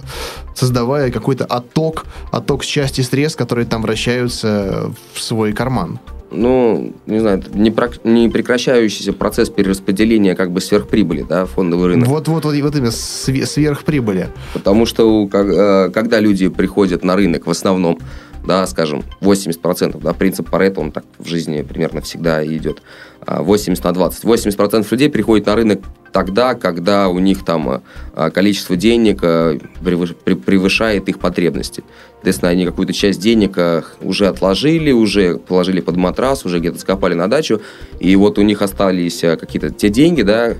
[0.56, 6.00] создавая какой-то отток, отток с части средств, которые там вращаются в свой карман
[6.32, 12.08] ну, не знаю, не, про, не прекращающийся процесс перераспределения как бы сверхприбыли, да, фондовый рынок.
[12.08, 14.30] Вот, вот, именно сверхприбыли.
[14.54, 18.00] Потому что э, когда люди приходят на рынок в основном,
[18.48, 22.82] да, скажем, 80%, да, принцип Паретта, он так в жизни примерно всегда идет,
[23.28, 24.24] 80 а, на 20.
[24.24, 25.82] 80% людей приходят на рынок
[26.14, 27.84] тогда, когда у них там
[28.16, 31.84] а, количество денег а, превышает их потребности.
[32.14, 33.58] Соответственно, они какую-то часть денег
[34.02, 37.62] уже отложили, уже положили под матрас, уже где-то скопали на дачу,
[38.00, 40.56] и вот у них остались какие-то те деньги, да,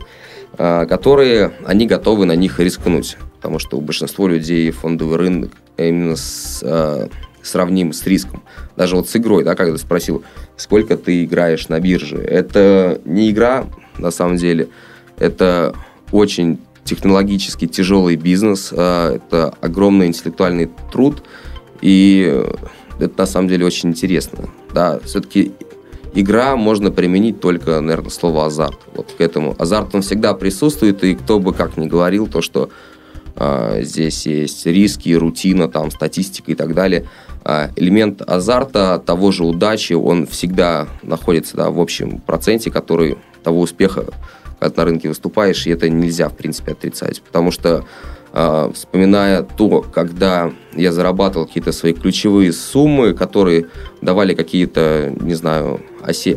[0.58, 3.18] которые они готовы на них рискнуть.
[3.38, 6.64] Потому что у большинства людей фондовый рынок именно с
[7.48, 8.44] сравним с риском.
[8.76, 10.24] Даже вот с игрой, да, когда спросил,
[10.56, 12.18] сколько ты играешь на бирже.
[12.18, 13.66] Это не игра,
[13.98, 14.70] на самом деле.
[15.18, 15.74] Это
[16.12, 21.24] очень технологически тяжелый бизнес, а, это огромный интеллектуальный труд,
[21.82, 22.44] и
[23.00, 24.50] это на самом деле очень интересно.
[24.74, 25.52] Да, все-таки
[26.14, 28.80] игра можно применить только, наверное, слово азарт.
[28.96, 29.56] Вот к этому.
[29.60, 32.70] Азарт он всегда присутствует, и кто бы как ни говорил, то, что
[33.36, 37.06] э, здесь есть риски, рутина, там, статистика и так далее–
[37.78, 44.06] элемент азарта, того же удачи, он всегда находится да, в общем проценте, который того успеха,
[44.60, 47.22] когда на рынке выступаешь, и это нельзя, в принципе, отрицать.
[47.22, 47.86] Потому что,
[48.34, 53.68] э, вспоминая то, когда я зарабатывал какие-то свои ключевые суммы, которые
[54.02, 56.34] давали какие-то, не знаю, осе,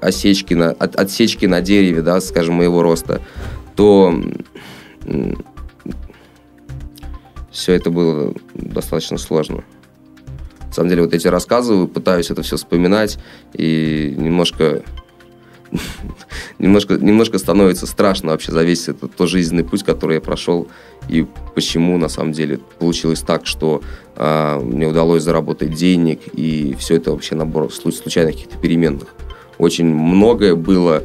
[0.00, 3.20] осечки на, от, отсечки на дереве, да, скажем, моего роста,
[3.74, 4.14] то
[7.50, 9.64] все это было достаточно сложно.
[10.72, 13.18] На самом деле, вот эти рассказываю, пытаюсь это все вспоминать,
[13.52, 14.82] и немножко
[16.58, 20.68] немножко, немножко становится страшно вообще за весь этот то жизненный путь, который я прошел,
[21.10, 23.82] и почему на самом деле получилось так, что
[24.16, 29.08] а, мне удалось заработать денег, и все это вообще набор случайных каких-то переменных.
[29.58, 31.02] Очень многое было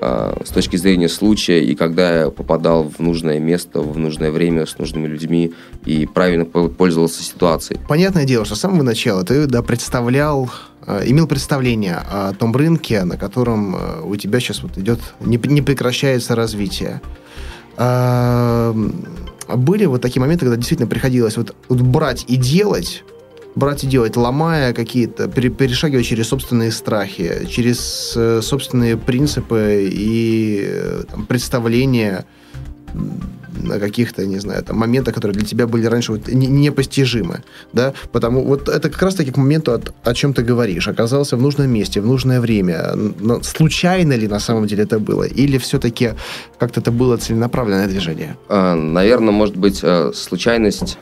[0.00, 4.78] с точки зрения случая, и когда я попадал в нужное место, в нужное время с
[4.78, 5.52] нужными людьми
[5.86, 7.80] и правильно пользовался ситуацией.
[7.88, 10.50] Понятное дело, что с самого начала ты да, представлял,
[10.86, 15.38] а, имел представление о том рынке, на котором а, у тебя сейчас вот идет, не,
[15.44, 17.00] не прекращается развитие.
[19.48, 23.04] Были вот такие моменты, когда действительно приходилось вот, вот брать и делать
[23.54, 31.02] брать и делать, ломая какие-то, перешагивая через собственные страхи, через э, собственные принципы и э,
[31.28, 32.26] представления
[33.62, 37.94] на каких-то, не знаю, там, моментах, которые для тебя были раньше вот не, непостижимы, да,
[38.12, 41.70] потому вот это как раз-таки к моменту, от, о чем ты говоришь, оказался в нужном
[41.70, 46.12] месте, в нужное время, но случайно ли на самом деле это было, или все-таки
[46.58, 48.36] как-то это было целенаправленное движение?
[48.48, 50.98] А, наверное, может быть, э, случайность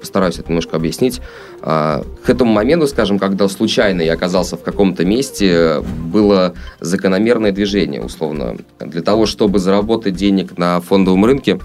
[0.00, 1.20] постараюсь это немножко объяснить.
[1.60, 8.02] А, к этому моменту, скажем, когда случайно я оказался в каком-то месте, было закономерное движение,
[8.02, 8.56] условно.
[8.80, 11.60] Для того, чтобы заработать денег на фондовом рынке,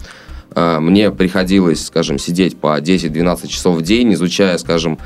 [0.51, 4.97] а, мне приходилось, скажем, сидеть по 10-12 часов в день, изучая, скажем,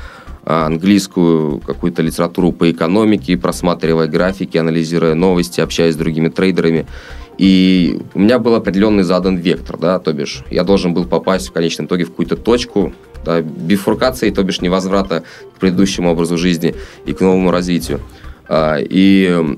[0.44, 6.86] английскую какую-то литературу по экономике, просматривая графики, анализируя новости, общаясь с другими трейдерами.
[7.42, 11.52] И у меня был определенный задан вектор, да, то бишь я должен был попасть в
[11.52, 12.92] конечном итоге в какую-то точку,
[13.24, 15.24] да, бифуркации, то бишь невозврата
[15.56, 17.98] к предыдущему образу жизни и к новому развитию.
[18.48, 19.56] А, и,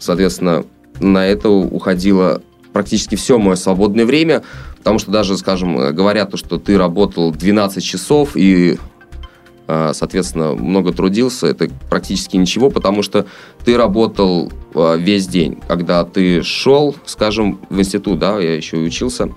[0.00, 0.64] соответственно,
[0.98, 4.42] на это уходило практически все мое свободное время,
[4.78, 8.80] потому что даже, скажем, говорят, то, что ты работал 12 часов и
[9.92, 13.26] соответственно, много трудился, это практически ничего, потому что
[13.64, 15.58] ты работал а, весь день.
[15.68, 19.30] Когда ты шел, скажем, в институт, да, я еще и учился,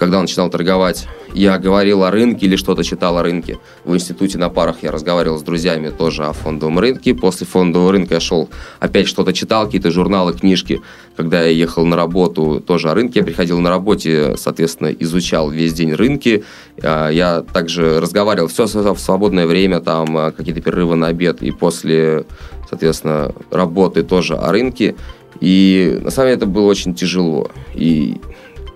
[0.00, 3.58] когда начинал торговать, я говорил о рынке или что-то читал о рынке.
[3.84, 7.14] В институте на парах я разговаривал с друзьями тоже о фондовом рынке.
[7.14, 10.80] После фондового рынка я шел, опять что-то читал, какие-то журналы, книжки.
[11.16, 13.20] Когда я ехал на работу, тоже о рынке.
[13.20, 16.44] Я приходил на работе, соответственно, изучал весь день рынки.
[16.82, 21.42] А, я также разговаривал все в свободное время, там а, какие-то перерывы на обед.
[21.42, 22.24] И после,
[22.70, 24.96] соответственно, работы тоже о рынке.
[25.40, 27.50] И на самом деле это было очень тяжело.
[27.74, 28.16] И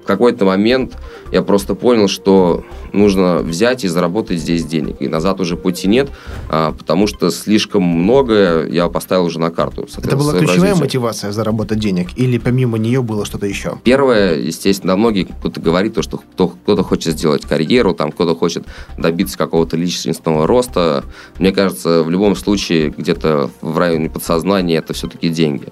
[0.04, 0.98] в какой-то момент
[1.32, 2.62] я просто понял, что
[2.92, 4.96] нужно взять и заработать здесь денег.
[5.00, 6.10] И назад уже пути нет,
[6.50, 9.88] а, потому что слишком многое я поставил уже на карту.
[9.96, 12.08] Это была ключевая мотивация заработать денег?
[12.16, 13.78] Или помимо нее было что-то еще?
[13.82, 18.66] Первое, естественно, многие кто-то говорит, то, что кто-то хочет сделать карьеру, там кто-то хочет
[18.98, 21.04] добиться какого-то личностного роста.
[21.38, 25.68] Мне кажется, в любом случае где-то в районе подсознания это все-таки деньги.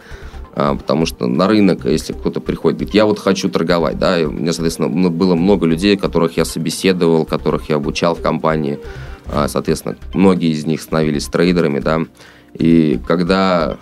[0.55, 4.25] А, потому что на рынок, если кто-то приходит, говорит, я вот хочу торговать, да, и
[4.25, 8.79] у меня, соответственно, было много людей, которых я собеседовал, которых я обучал в компании,
[9.27, 12.01] а, соответственно, многие из них становились трейдерами, да,
[12.55, 13.79] и когда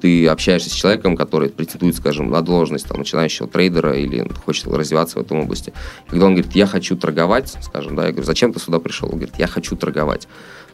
[0.00, 5.18] ты общаешься с человеком, который претендует, скажем, на должность там, начинающего трейдера или хочет развиваться
[5.18, 5.72] в этом области.
[6.08, 9.08] Когда он говорит, я хочу торговать, скажем, да, я говорю, зачем ты сюда пришел?
[9.08, 10.28] Он говорит, я хочу торговать.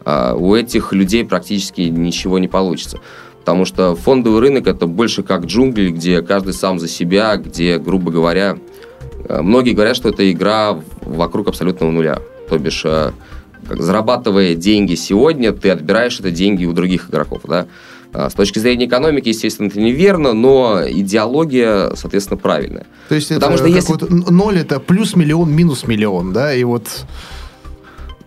[0.04, 3.00] А у этих людей практически ничего не получится.
[3.44, 8.10] Потому что фондовый рынок это больше как джунгли, где каждый сам за себя, где, грубо
[8.10, 8.56] говоря,
[9.28, 12.20] э, многие говорят, что это игра вокруг абсолютного нуля.
[12.48, 13.10] То бишь, э,
[13.68, 17.66] как, зарабатывая деньги сегодня, ты отбираешь это деньги у других игроков, да.
[18.14, 22.86] А, с точки зрения экономики, естественно, это неверно, но идеология, соответственно, правильная.
[23.10, 24.30] То есть Потому это что если...
[24.30, 27.04] ноль это плюс миллион, минус миллион, да, и вот...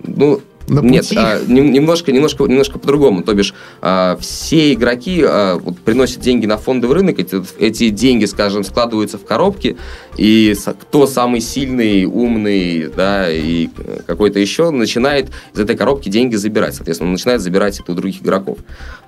[0.04, 0.94] Ну, на пути?
[0.94, 3.24] Нет, а, немножко, немножко, немножко по-другому.
[3.24, 8.26] То бишь, а, все игроки а, вот, приносят деньги на фондовый рынок, эти, эти деньги,
[8.26, 9.78] скажем, складываются в коробки,
[10.18, 13.70] и кто самый сильный, умный, да, и
[14.06, 16.76] какой-то еще, начинает из этой коробки деньги забирать.
[16.76, 18.60] Соответственно, он начинает забирать это у других игроков.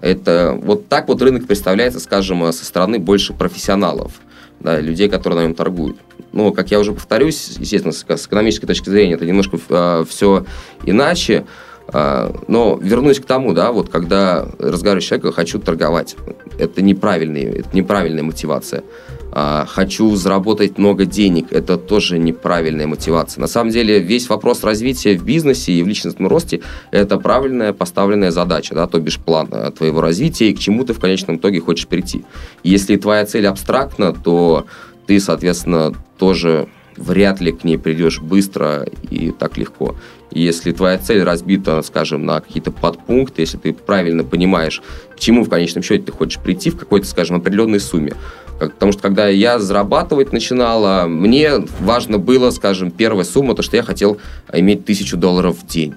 [0.02, 4.13] Это вот так вот рынок представляется, скажем, со стороны больше профессионалов
[4.60, 5.98] да, людей, которые на нем торгуют.
[6.32, 10.45] Но, как я уже повторюсь, естественно, с, экономической точки зрения это немножко э, все
[10.84, 11.45] иначе.
[11.91, 16.15] Э, но вернусь к тому, да, вот когда разговариваю с человеком, хочу торговать.
[16.58, 18.84] Это неправильная, это неправильная мотивация.
[19.32, 23.42] А, хочу заработать много денег, это тоже неправильная мотивация.
[23.42, 26.62] На самом деле весь вопрос развития в бизнесе и в личностном росте–
[26.92, 30.94] это правильная поставленная задача, да, то бишь план э, твоего развития и к чему ты
[30.94, 32.24] в конечном итоге хочешь прийти.
[32.63, 34.65] Если твоя цель абстрактна, то
[35.06, 39.96] ты, соответственно, тоже вряд ли к ней придешь быстро и так легко.
[40.32, 44.82] Если твоя цель разбита, скажем, на какие-то подпункты, если ты правильно понимаешь,
[45.15, 48.13] к чему в конечном счете ты хочешь прийти в какой-то, скажем, определенной сумме,
[48.60, 53.84] Потому что когда я зарабатывать начинала, мне важно было, скажем, первая сумма, то, что я
[53.84, 54.17] хотел
[54.52, 55.95] иметь тысячу долларов в день.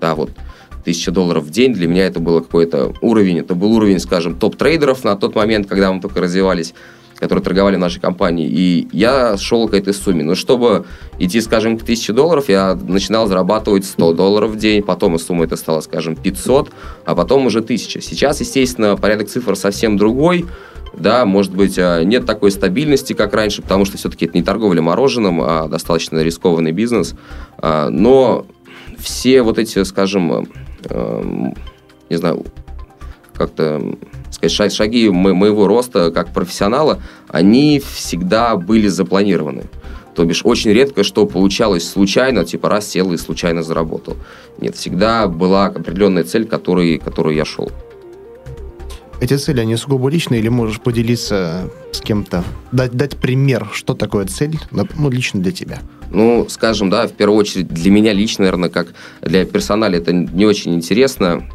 [0.00, 0.30] Да, вот
[0.84, 5.04] тысяча долларов в день, для меня это был какой-то уровень, это был уровень, скажем, топ-трейдеров
[5.04, 6.74] на тот момент, когда мы только развивались,
[7.16, 10.24] которые торговали в нашей компании, и я шел к этой сумме.
[10.24, 10.86] Но чтобы
[11.20, 15.54] идти, скажем, к 1000 долларов, я начинал зарабатывать 100 долларов в день, потом сумма это
[15.56, 16.72] стала, скажем, 500,
[17.04, 18.00] а потом уже 1000.
[18.00, 20.46] Сейчас, естественно, порядок цифр совсем другой,
[20.92, 24.82] да, может быть, а, нет такой стабильности, как раньше, потому что все-таки это не торговля
[24.82, 27.14] мороженым, а достаточно рискованный бизнес.
[27.58, 28.46] А, но
[28.98, 30.48] все вот эти, скажем,
[30.84, 31.54] эм,
[32.10, 32.44] не знаю,
[33.34, 33.96] как-то
[34.30, 39.64] сказать, шаги моего роста как профессионала, они всегда были запланированы.
[40.14, 44.16] То бишь, очень редко что получалось случайно, типа раз сел и случайно заработал.
[44.58, 47.70] Нет, всегда была определенная цель, которой, которую я шел.
[49.22, 52.42] Эти цели, они сугубо личные или можешь поделиться с кем-то?
[52.72, 55.78] Дать, дать пример, что такое цель, ну, лично для тебя?
[56.10, 58.88] Ну, скажем, да, в первую очередь для меня лично, наверное, как
[59.20, 61.48] для персонала это не очень интересно.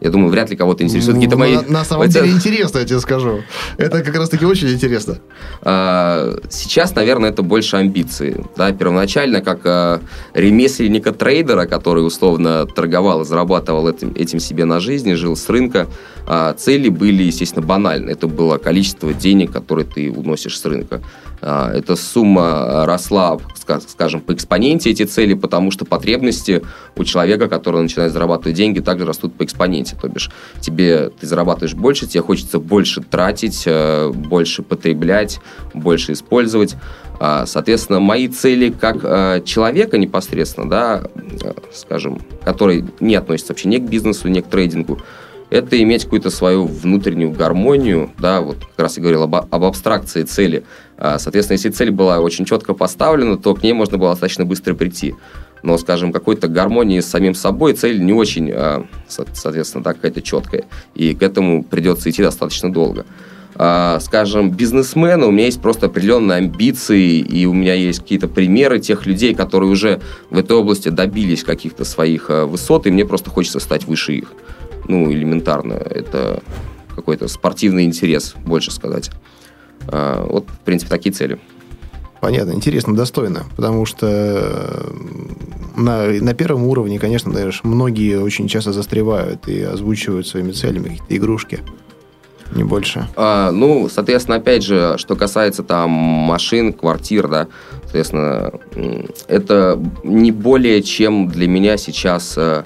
[0.00, 1.56] Я думаю, вряд ли кого-то интересуют какие-то мои...
[1.56, 3.42] На, на самом деле интересно, я тебе скажу.
[3.76, 5.18] Это как раз-таки очень интересно.
[5.62, 8.44] А, сейчас, наверное, это больше амбиции.
[8.56, 8.72] Да?
[8.72, 10.00] Первоначально, как а,
[10.32, 15.86] ремесленника-трейдера, который условно торговал и зарабатывал этим, этим себе на жизни, жил с рынка,
[16.26, 18.10] а, цели были, естественно, банальны.
[18.10, 21.02] Это было количество денег, которые ты уносишь с рынка.
[21.42, 23.38] А, эта сумма росла,
[23.88, 26.62] скажем, по экспоненте эти цели, потому что потребности
[26.96, 29.96] у человека, который начинает зарабатывать деньги, также растут по экспоненте.
[30.00, 35.40] То бишь, тебе ты зарабатываешь больше, тебе хочется больше тратить, э, больше потреблять,
[35.74, 36.76] больше использовать.
[37.18, 43.68] А, соответственно, мои цели как э, человека непосредственно, да, э, скажем, который не относится вообще
[43.68, 45.00] ни к бизнесу, ни к трейдингу,
[45.50, 50.22] это иметь какую-то свою внутреннюю гармонию, да, вот как раз я говорил об, об абстракции
[50.22, 50.64] цели.
[50.96, 54.74] А, соответственно, если цель была очень четко поставлена, то к ней можно было достаточно быстро
[54.74, 55.14] прийти.
[55.62, 60.64] Но, скажем, какой-то гармонии с самим собой цель не очень, а, соответственно, да, какая-то четкая.
[60.94, 63.04] И к этому придется идти достаточно долго.
[63.56, 68.78] А, скажем, бизнесмены, у меня есть просто определенные амбиции, и у меня есть какие-то примеры
[68.78, 73.58] тех людей, которые уже в этой области добились каких-то своих высот, и мне просто хочется
[73.58, 74.32] стать выше их
[74.90, 75.74] ну, элементарно.
[75.74, 76.42] Это
[76.94, 79.10] какой-то спортивный интерес, больше сказать.
[79.88, 81.38] А, вот, в принципе, такие цели.
[82.20, 84.92] Понятно, интересно, достойно, потому что
[85.74, 91.16] на, на первом уровне, конечно, знаешь, многие очень часто застревают и озвучивают своими целями какие-то
[91.16, 91.60] игрушки,
[92.54, 93.08] не больше.
[93.16, 97.48] А, ну, соответственно, опять же, что касается там машин, квартир, да,
[97.84, 98.52] соответственно,
[99.26, 102.64] это не более чем для меня сейчас Э,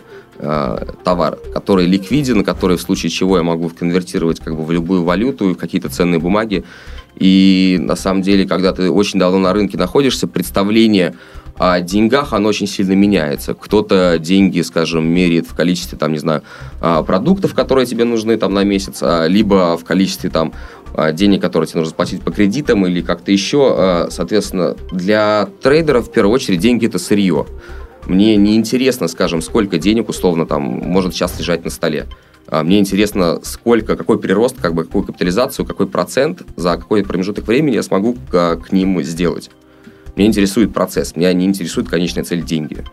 [1.04, 5.50] товар, который ликвиден, который в случае чего я могу конвертировать как бы в любую валюту,
[5.50, 6.64] в какие-то ценные бумаги.
[7.16, 11.14] И на самом деле, когда ты очень давно на рынке находишься, представление
[11.56, 13.54] о деньгах оно очень сильно меняется.
[13.54, 16.42] Кто-то деньги, скажем, меряет в количестве, там, не знаю,
[16.80, 20.52] а, продуктов, которые тебе нужны там на месяц, а, либо в количестве там
[20.94, 24.08] а, денег, которые тебе нужно сплатить по кредитам или как-то еще.
[24.10, 27.46] Соответственно, для трейдеров в первую очередь деньги это сырье.
[28.06, 32.06] Мне не интересно, скажем, сколько денег условно там может сейчас лежать на столе.
[32.50, 37.76] Мне интересно, сколько, какой прирост, как бы, какую капитализацию, какой процент за какой промежуток времени
[37.76, 39.50] я смогу к, к ним сделать.
[40.14, 42.84] Меня интересует процесс, меня не интересует конечная цель деньги.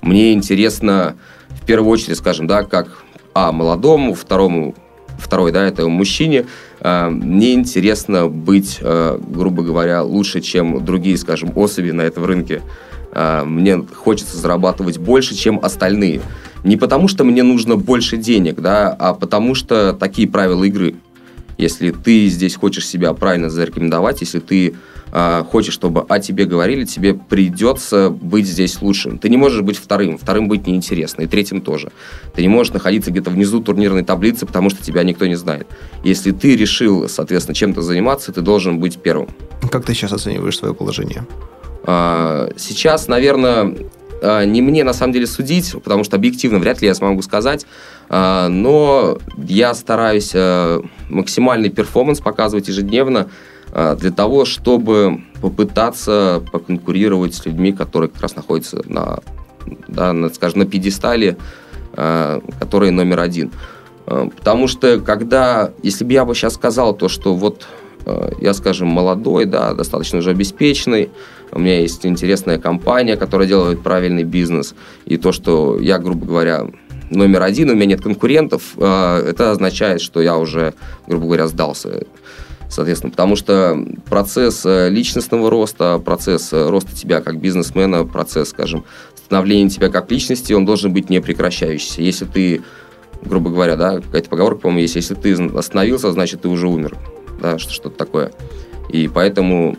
[0.00, 1.16] Мне интересно,
[1.50, 3.02] в первую очередь, скажем, да, как,
[3.34, 4.74] а, молодому, второму,
[5.18, 6.46] второй, да, это мужчине,
[6.80, 12.62] э, мне интересно быть, э, грубо говоря, лучше, чем другие, скажем, особи на этом рынке.
[13.12, 16.20] Э, мне хочется зарабатывать больше, чем остальные.
[16.64, 20.94] Не потому, что мне нужно больше денег, да, а потому что такие правила игры.
[21.58, 24.74] Если ты здесь хочешь себя правильно зарекомендовать, если ты
[25.12, 29.18] э, хочешь, чтобы о тебе говорили, тебе придется быть здесь лучшим.
[29.18, 31.92] Ты не можешь быть вторым, вторым быть неинтересно, и третьим тоже.
[32.34, 35.66] Ты не можешь находиться где-то внизу турнирной таблицы, потому что тебя никто не знает.
[36.02, 39.28] Если ты решил, соответственно, чем-то заниматься, ты должен быть первым.
[39.70, 41.26] Как ты сейчас оцениваешь свое положение?
[41.86, 43.76] Э, сейчас, наверное,
[44.22, 47.66] а, не мне на самом деле судить, потому что объективно вряд ли я смогу сказать,
[48.08, 50.32] но я стараюсь
[51.08, 53.28] максимальный перформанс показывать ежедневно,
[53.72, 59.20] а, для того, чтобы попытаться поконкурировать с людьми, которые как раз находятся на,
[59.88, 61.38] да, на скажем, на пьедестале,
[61.94, 63.50] а, которые номер один.
[64.06, 67.66] А, потому что когда, если бы я бы сейчас сказал то, что вот
[68.40, 71.10] я, скажем, молодой, да, достаточно уже обеспеченный,
[71.52, 74.74] у меня есть интересная компания, которая делает правильный бизнес,
[75.04, 76.66] и то, что я, грубо говоря,
[77.10, 80.74] номер один, у меня нет конкурентов, это означает, что я уже,
[81.06, 82.06] грубо говоря, сдался.
[82.72, 88.86] Соответственно, потому что процесс э, личностного роста, процесс э, роста тебя как бизнесмена, процесс, скажем,
[89.14, 92.00] становления тебя как личности, он должен быть непрекращающийся.
[92.00, 92.62] Если ты,
[93.22, 96.96] грубо говоря, да, какая-то поговорка, по-моему, есть, если ты остановился, значит, ты уже умер,
[97.42, 98.32] да, что-то такое.
[98.88, 99.76] И поэтому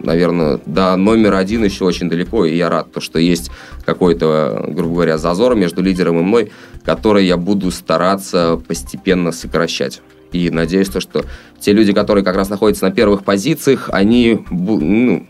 [0.00, 3.50] наверное, до номера один еще очень далеко, и я рад, то, что есть
[3.84, 6.52] какой-то, грубо говоря, зазор между лидером и мной,
[6.84, 10.02] который я буду стараться постепенно сокращать.
[10.32, 11.24] И надеюсь, то, что
[11.60, 15.26] те люди, которые как раз находятся на первых позициях, они ну,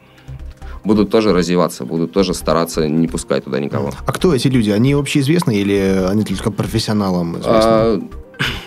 [0.83, 3.93] будут тоже развиваться, будут тоже стараться не пускать туда никого.
[4.07, 4.71] А кто эти люди?
[4.71, 7.51] Они общеизвестны или они только профессионалам известны?
[7.53, 8.01] А,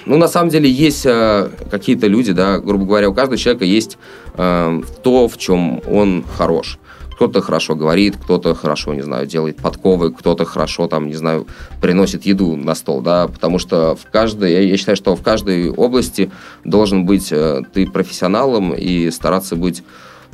[0.06, 3.98] ну, на самом деле, есть а, какие-то люди, да, грубо говоря, у каждого человека есть
[4.36, 6.80] а, то, в чем он хорош.
[7.16, 11.48] Кто-то хорошо говорит, кто-то хорошо, не знаю, делает подковы, кто-то хорошо, там, не знаю,
[11.82, 15.72] приносит еду на стол, да, потому что в каждой, я, я считаю, что в каждой
[15.72, 16.30] области
[16.64, 19.84] должен быть э, ты профессионалом и стараться быть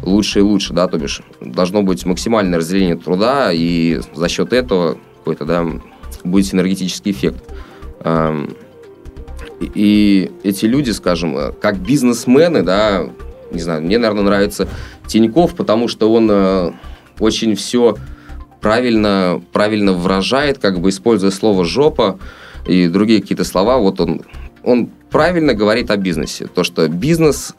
[0.02, 4.98] лучше и лучше, да, то бишь должно быть максимальное разделение труда, и за счет этого
[5.20, 5.66] какой-то, да,
[6.26, 7.44] будет энергетический эффект.
[8.02, 8.56] Эм,
[9.74, 13.10] и эти люди, скажем, э, как бизнесмены, да,
[13.52, 14.68] не знаю, мне, наверное, нравится
[15.08, 16.72] Тиньков, потому что он э,
[17.20, 17.96] очень все
[18.62, 22.20] правильно, правильно выражает, как бы используя слово «жопа»
[22.66, 23.78] и другие какие-то слова.
[23.78, 24.22] Вот он,
[24.64, 26.48] он правильно говорит о бизнесе.
[26.48, 27.54] То, что бизнес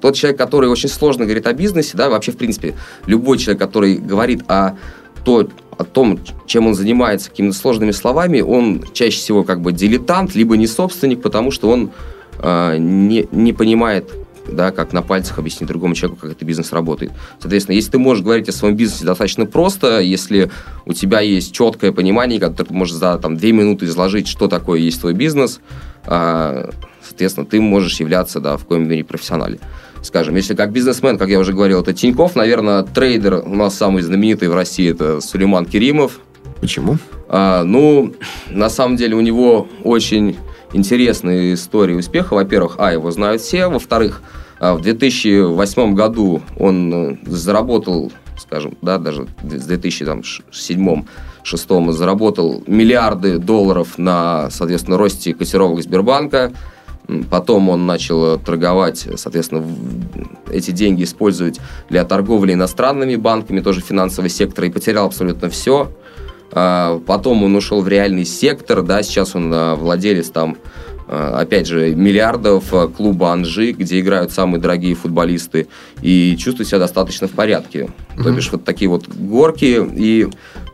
[0.00, 2.74] тот человек, который очень сложно говорит о бизнесе, да, вообще, в принципе,
[3.06, 4.76] любой человек, который говорит о,
[5.24, 5.48] то,
[5.80, 10.58] о том, чем он занимается, какими-то сложными словами, он чаще всего как бы дилетант, либо
[10.58, 11.90] не собственник, потому что он
[12.38, 14.12] э, не, не понимает
[14.46, 17.12] да, как на пальцах объяснить другому человеку, как этот бизнес работает.
[17.38, 20.50] Соответственно, если ты можешь говорить о своем бизнесе достаточно просто, если
[20.84, 24.80] у тебя есть четкое понимание, которое ты можешь за там, две минуты изложить, что такое
[24.80, 25.60] есть твой бизнес,
[26.04, 26.70] а,
[27.02, 29.58] соответственно, ты можешь являться да, в какой-то мере профессионалом.
[30.02, 34.02] Скажем, если как бизнесмен, как я уже говорил, это Тиньков, наверное, трейдер у нас самый
[34.02, 36.20] знаменитый в России, это Сулейман Керимов.
[36.60, 36.98] Почему?
[37.28, 38.14] А, ну,
[38.50, 40.36] на самом деле у него очень
[40.72, 42.34] интересные истории успеха.
[42.34, 43.68] Во-первых, а, его знают все.
[43.68, 44.22] Во-вторых,
[44.58, 51.04] а, в 2008 году он э, заработал, скажем, да, даже в 2007
[51.42, 56.52] шестом заработал миллиарды долларов на, соответственно, росте котировок Сбербанка.
[57.30, 59.64] Потом он начал торговать, соответственно,
[60.50, 65.90] эти деньги использовать для торговли иностранными банками, тоже финансовый сектор, и потерял абсолютно все.
[66.52, 70.56] А, потом он ушел в реальный сектор, да, сейчас он а, владелец там,
[71.06, 75.68] а, опять же, миллиардов клуба Анжи, где играют самые дорогие футболисты,
[76.02, 77.90] и чувствует себя достаточно в порядке.
[78.16, 78.22] Mm-hmm.
[78.22, 80.28] То бишь вот такие вот горки, и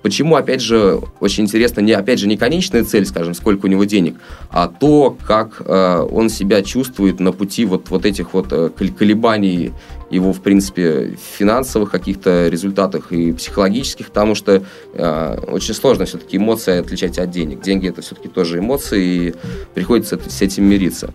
[0.06, 3.82] почему, опять же, очень интересно, не, опять же, не конечная цель, скажем, сколько у него
[3.82, 4.14] денег,
[4.50, 9.72] а то, как э, он себя чувствует на пути вот, вот этих вот э, колебаний
[10.08, 14.62] его, в принципе, финансовых каких-то результатах и психологических, потому что
[14.94, 17.62] э, очень сложно все-таки эмоции отличать от денег.
[17.62, 19.34] Деньги это все-таки тоже эмоции, и
[19.74, 21.12] приходится с этим мириться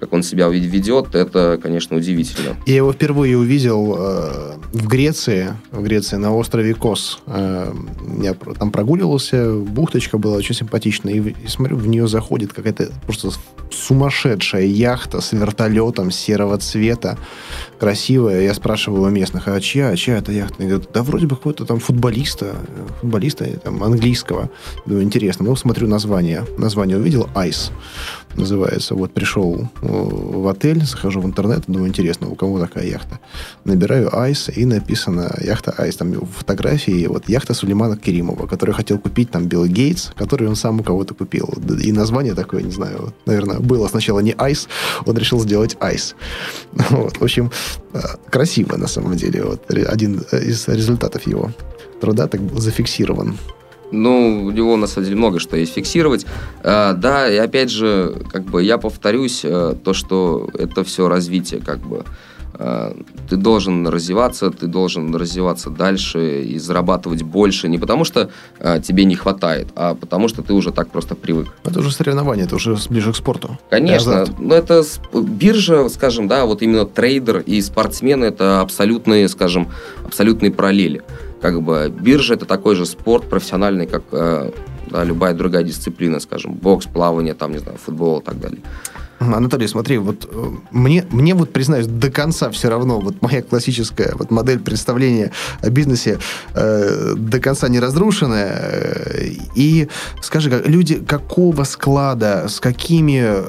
[0.00, 2.56] как он себя ведет, это, конечно, удивительно.
[2.66, 7.20] Я его впервые увидел э, в Греции, в Греции на острове Кос.
[7.26, 7.72] Э,
[8.22, 13.30] я там прогуливался, бухточка была очень симпатичная, и, и смотрю, в нее заходит какая-то просто
[13.72, 17.18] сумасшедшая яхта с вертолетом серого цвета,
[17.78, 18.42] красивая.
[18.42, 20.56] Я спрашиваю у местных, а чья, чья это яхта?
[20.58, 22.54] Они говорят, да вроде бы какой-то там футболиста,
[23.00, 24.50] футболиста там, английского.
[24.86, 25.44] Думаю, интересно.
[25.44, 26.44] Ну, смотрю название.
[26.56, 27.72] Название увидел, Ice
[28.38, 28.94] называется.
[28.94, 33.18] Вот пришел в отель, захожу в интернет, думаю, интересно, у кого такая яхта.
[33.64, 35.96] Набираю Айс, и написано яхта Айс.
[35.96, 40.80] Там фотографии, вот яхта Сулеймана Керимова, который хотел купить там Билл Гейтс, который он сам
[40.80, 41.52] у кого-то купил.
[41.82, 44.68] И название такое, не знаю, наверное, было сначала не Айс,
[45.06, 46.14] он решил сделать Айс.
[46.90, 47.50] Вот, в общем,
[47.92, 49.42] э, красиво на самом деле.
[49.44, 51.50] Вот один из результатов его
[52.00, 53.36] труда так зафиксирован.
[53.90, 56.26] Ну, у него, на самом деле, много что есть фиксировать.
[56.62, 61.60] А, да, и опять же, как бы я повторюсь, а, то, что это все развитие,
[61.60, 62.04] как бы.
[62.54, 62.94] А,
[63.28, 67.68] ты должен развиваться, ты должен развиваться дальше и зарабатывать больше.
[67.68, 71.48] Не потому, что а, тебе не хватает, а потому, что ты уже так просто привык.
[71.64, 73.58] Это уже соревнование, это уже ближе к спорту.
[73.70, 74.26] Конечно.
[74.38, 74.82] Но это
[75.14, 79.68] биржа, скажем, да, вот именно трейдер и спортсмен это абсолютные, скажем,
[80.04, 81.02] абсолютные параллели
[81.40, 84.50] как бы биржа это такой же спорт профессиональный, как э,
[84.90, 88.60] да, любая другая дисциплина, скажем, бокс, плавание, там, не знаю, футбол и так далее.
[89.18, 94.14] Анатолий, смотри, вот э, мне, мне вот, признаюсь, до конца все равно вот моя классическая
[94.14, 96.18] вот модель представления о бизнесе
[96.54, 99.10] э, до конца не разрушенная.
[99.56, 99.88] И
[100.22, 103.42] скажи, как, люди какого склада, с какими,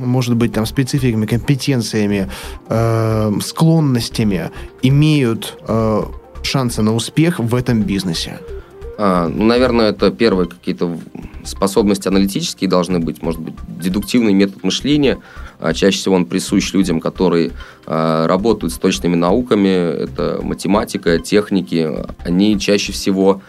[0.00, 2.28] может быть, там спецификами, компетенциями,
[2.68, 4.50] э, склонностями
[4.82, 6.02] имеют э,
[6.46, 8.40] шансы на успех в этом бизнесе?
[8.98, 10.96] А, ну, наверное, это первые какие-то
[11.44, 15.18] способности аналитические должны быть, может быть, дедуктивный метод мышления.
[15.60, 17.52] А, чаще всего он присущ людям, которые
[17.86, 21.90] а, работают с точными науками, это математика, техники.
[22.24, 23.42] Они чаще всего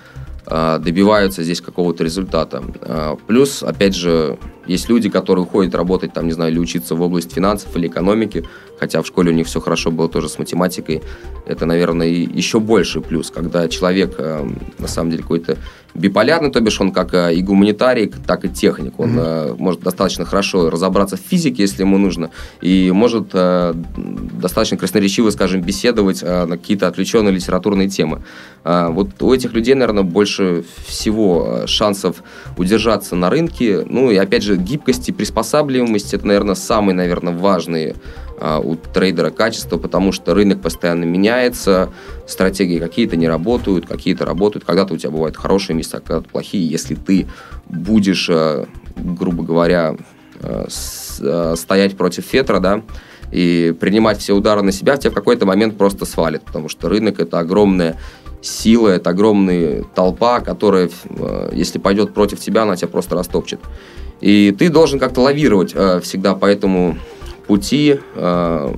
[0.45, 2.63] а, добиваются здесь какого-то результата.
[2.81, 4.37] А, плюс, опять же,
[4.67, 8.43] есть люди, которые уходят работать, там, не знаю, или учиться в области финансов или экономики,
[8.79, 11.01] хотя в школе у них все хорошо было тоже с математикой.
[11.45, 14.47] Это, наверное, еще больший плюс, когда человек, а,
[14.77, 15.57] на самом деле, какой-то
[15.93, 18.99] биполярный, то бишь он как и гуманитарий, так и техник.
[18.99, 19.55] Он mm-hmm.
[19.57, 22.29] может достаточно хорошо разобраться в физике, если ему нужно,
[22.61, 28.21] и может достаточно красноречиво, скажем, беседовать на какие-то отвлеченные литературные темы.
[28.63, 32.23] Вот у этих людей, наверное, больше больше всего э, шансов
[32.57, 33.85] удержаться на рынке.
[33.85, 37.95] Ну и опять же, гибкость и приспосабливаемость это, наверное, самые, наверное, важные
[38.39, 41.89] а, у трейдера качества, потому что рынок постоянно меняется,
[42.27, 44.63] стратегии какие-то не работают, какие-то работают.
[44.63, 46.67] Когда-то у тебя бывают хорошие места, когда-то плохие.
[46.67, 47.27] Если ты
[47.67, 49.95] будешь, э, грубо говоря,
[50.39, 52.83] э, стоять против фетра, да,
[53.31, 57.19] и принимать все удары на себя, тебя в какой-то момент просто свалит, потому что рынок
[57.19, 57.97] это огромная
[58.41, 60.91] сила, это огромная толпа, которая,
[61.51, 63.59] если пойдет против тебя, она тебя просто растопчет.
[64.21, 66.97] И ты должен как-то лавировать э, всегда по этому
[67.45, 68.75] пути, э,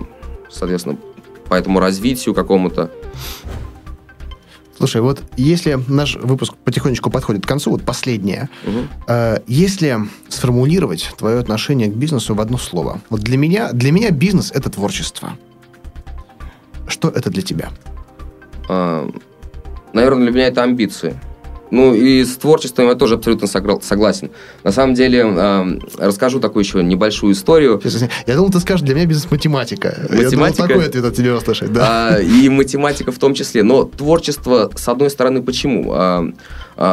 [0.49, 0.97] соответственно,
[1.47, 2.91] по этому развитию какому-то.
[4.77, 8.79] Слушай, вот если наш выпуск потихонечку подходит к концу, вот последнее, угу.
[9.07, 9.97] э, если
[10.29, 14.69] сформулировать твое отношение к бизнесу в одно слово, вот для меня, для меня бизнес это
[14.69, 15.37] творчество.
[16.87, 17.69] Что это для тебя?
[18.69, 19.09] А,
[19.91, 21.19] наверное, для меня это амбиции.
[21.71, 24.31] Ну и с творчеством я тоже абсолютно согласен.
[24.63, 27.81] На самом деле, э, расскажу такую еще небольшую историю.
[28.25, 30.07] Я думал, ты скажешь, для меня бизнес-математика.
[30.09, 30.23] Математика?
[30.23, 32.15] Я думал, такой ответ от тебя услышать, да.
[32.15, 33.63] А, и математика в том числе.
[33.63, 35.91] Но творчество, с одной стороны, почему?
[35.93, 36.25] А,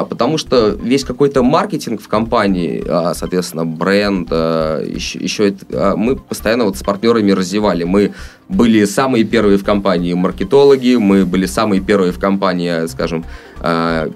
[0.08, 6.64] потому что весь какой-то маркетинг в компании, а, соответственно, бренд, еще, еще это, мы постоянно
[6.64, 7.84] вот с партнерами развивали.
[7.84, 8.12] Мы
[8.48, 13.24] были самые первые в компании маркетологи, мы были самые первые в компании, скажем,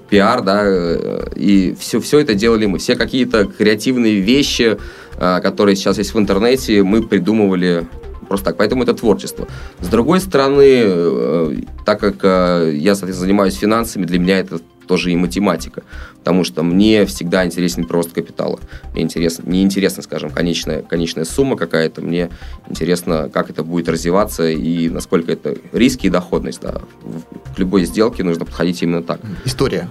[0.09, 0.65] пиар, да,
[1.35, 2.77] и все, все это делали мы.
[2.79, 4.77] Все какие-то креативные вещи,
[5.17, 7.85] которые сейчас есть в интернете, мы придумывали
[8.31, 8.57] просто так.
[8.57, 9.45] Поэтому это творчество.
[9.81, 11.55] С другой стороны, э,
[11.85, 14.59] так как э, я, соответственно, занимаюсь финансами, для меня это
[14.91, 15.83] тоже и математика,
[16.19, 18.59] потому что мне всегда интересен прирост капитала.
[18.91, 22.29] Мне интересно, не интересно, скажем, конечная, конечная сумма какая-то, мне
[22.67, 26.59] интересно, как это будет развиваться и насколько это риски и доходность.
[26.59, 26.81] Да.
[27.55, 29.21] К любой сделке нужно подходить именно так.
[29.45, 29.87] История.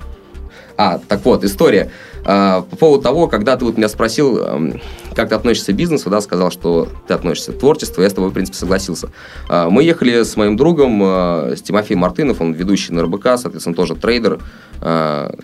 [0.82, 1.90] А, так вот, история.
[2.24, 4.80] А, по поводу того, когда ты вот меня спросил, эм,
[5.14, 8.30] как ты относишься к бизнесу, да, сказал, что ты относишься к творчеству, я с тобой,
[8.30, 9.10] в принципе, согласился.
[9.50, 13.76] А, мы ехали с моим другом, э, с Тимофеем Мартынов, он ведущий на РБК, соответственно,
[13.76, 14.38] тоже трейдер.
[14.80, 15.34] А,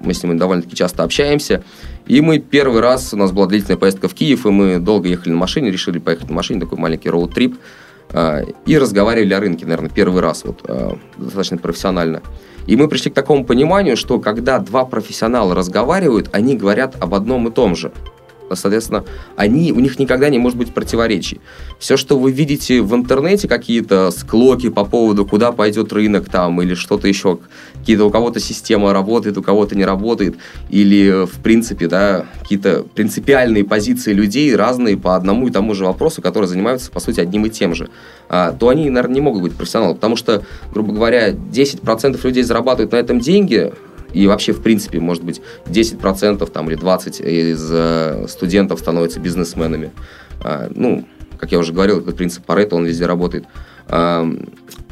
[0.00, 1.62] мы с ним довольно-таки часто общаемся.
[2.06, 5.32] И мы первый раз, у нас была длительная поездка в Киев, и мы долго ехали
[5.32, 7.58] на машине, решили поехать на машине, такой маленький роуд-трип,
[8.66, 10.62] и разговаривали о рынке, наверное, первый раз, вот,
[11.16, 12.22] достаточно профессионально.
[12.66, 17.48] И мы пришли к такому пониманию, что когда два профессионала разговаривают, они говорят об одном
[17.48, 17.92] и том же.
[18.54, 19.04] Соответственно,
[19.36, 21.40] они, у них никогда не может быть противоречий.
[21.78, 26.74] Все, что вы видите в интернете, какие-то склоки по поводу, куда пойдет рынок там, или
[26.74, 27.38] что-то еще,
[27.74, 30.36] какие-то у кого-то система работает, у кого-то не работает,
[30.70, 36.22] или, в принципе, да, какие-то принципиальные позиции людей разные по одному и тому же вопросу,
[36.22, 37.88] которые занимаются, по сути, одним и тем же,
[38.28, 40.42] а, то они, наверное, не могут быть профессионалами, потому что,
[40.72, 43.72] грубо говоря, 10% людей зарабатывают на этом деньги,
[44.12, 49.90] и вообще, в принципе, может быть, 10% там, или 20% из э, студентов становятся бизнесменами.
[50.42, 51.06] А, ну,
[51.38, 53.44] как я уже говорил, этот принцип Паретта, он везде работает.
[53.88, 54.28] А,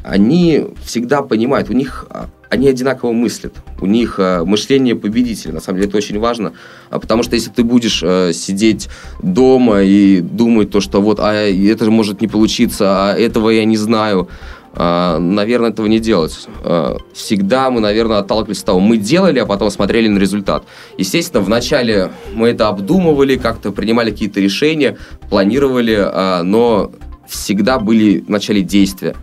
[0.02, 3.54] они всегда понимают, у них а, они одинаково мыслят.
[3.80, 5.52] У них э, мышление победителя.
[5.52, 6.52] На самом деле это очень важно.
[6.90, 8.88] Потому что если ты будешь э, сидеть
[9.22, 13.64] дома и думать то, что вот, а это же может не получиться, а этого я
[13.64, 14.28] не знаю,
[14.74, 16.46] наверное, этого не делать.
[16.62, 20.64] А, всегда мы, наверное, отталкивались от того, мы делали, а потом смотрели на результат.
[20.96, 24.96] Естественно, вначале мы это обдумывали, как-то принимали какие-то решения,
[25.28, 26.92] планировали, а, но
[27.28, 29.16] всегда были в начале действия.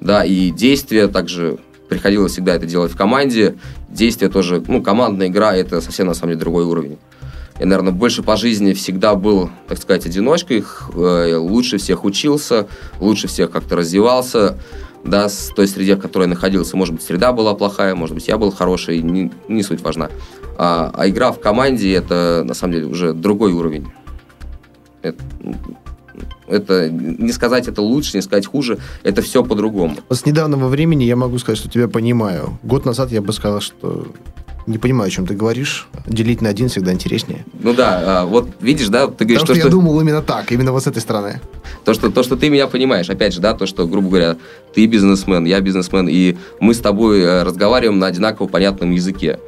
[0.00, 3.56] Да, и действия также приходилось всегда это делать в команде.
[3.88, 6.98] Действия тоже, ну, командная игра– это совсем, на самом деле, другой уровень.
[7.60, 12.66] Я, наверное, больше по жизни всегда был, так сказать, одиночкой, э, лучше всех учился,
[13.00, 14.58] лучше всех как-то развивался,
[15.04, 16.78] да, с той среде, в которой я находился.
[16.78, 20.08] Может быть, среда была плохая, может быть, я был хороший, не, не суть важна.
[20.56, 23.92] А, а игра в команде– это, на самом деле, уже другой уровень.
[25.02, 25.22] Это,
[26.48, 29.96] это не сказать это лучше, не сказать хуже, это все по-другому.
[30.08, 32.58] С недавнего времени я могу сказать, что тебя понимаю.
[32.62, 34.06] Год назад я бы сказал, что
[34.66, 35.88] не понимаю, о чем ты говоришь.
[36.06, 37.44] Делить на один всегда интереснее.
[37.60, 39.40] Ну да, а, вот видишь, да, ты говоришь...
[39.40, 41.40] Потому что, что я думал именно так, именно вот с этой стороны.
[41.84, 44.36] То что, то, что ты меня понимаешь, опять же, да, то, что, грубо говоря,
[44.74, 49.38] ты бизнесмен, я бизнесмен, и мы с тобой э, разговариваем на одинаково понятном языке.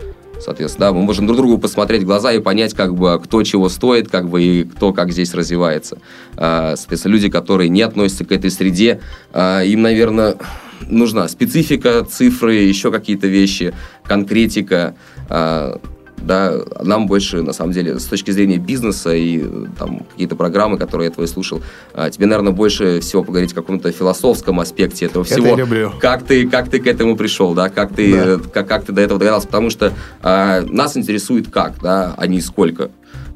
[0.40, 3.68] Соответственно, да, мы можем друг другу посмотреть в глаза и понять, как бы, кто чего
[3.68, 5.98] стоит, как бы, и кто как здесь развивается.
[6.36, 9.00] А, соответственно, люди, которые не относятся к этой среде,
[9.32, 10.36] а, им, наверное,
[10.88, 13.74] нужна специфика, цифры, еще какие-то вещи,
[14.04, 14.94] конкретика.
[15.28, 15.80] А,
[16.18, 19.42] да, нам больше, на самом деле, с точки зрения бизнеса и
[19.78, 21.62] там какие-то программы, которые я твои слушал,
[21.94, 25.46] а, тебе, наверное, больше всего поговорить о каком-то философском аспекте этого всего.
[25.46, 25.92] Это я люблю.
[26.00, 28.48] Как ты, как ты к этому пришел, да, как ты, да.
[28.52, 32.40] Как, как ты до этого догадался, потому что а, нас интересует как, да, а не
[32.40, 32.90] сколько.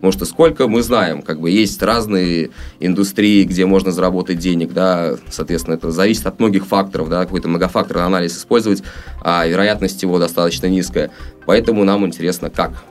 [0.06, 5.16] Потому что сколько мы знаем, как бы есть разные индустрии, где можно заработать денег, да,
[5.30, 8.84] соответственно, это зависит от многих факторов, да, какой-то многофакторный анализ использовать,
[9.20, 11.10] а вероятность его достаточно низкая.
[11.44, 12.84] Поэтому нам интересно, как.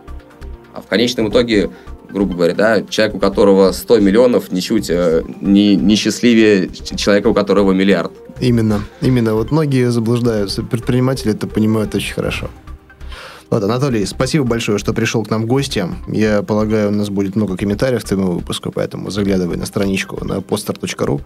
[0.73, 1.69] А в конечном итоге
[2.09, 7.33] грубо говоря, да, человек, у которого 100 миллионов, ничуть э, не, не счастливее человека, у
[7.33, 8.11] которого миллиард.
[8.41, 9.35] Именно, именно.
[9.35, 10.63] Вот многие заблуждаются.
[10.63, 12.49] Предприниматели это понимают очень хорошо.
[13.55, 15.87] Вот, Анатолий, спасибо большое, что пришел к нам в гости.
[16.09, 20.39] Я полагаю, у нас будет много комментариев к этому выпуску, поэтому заглядывай на страничку на
[20.39, 21.21] poster.ru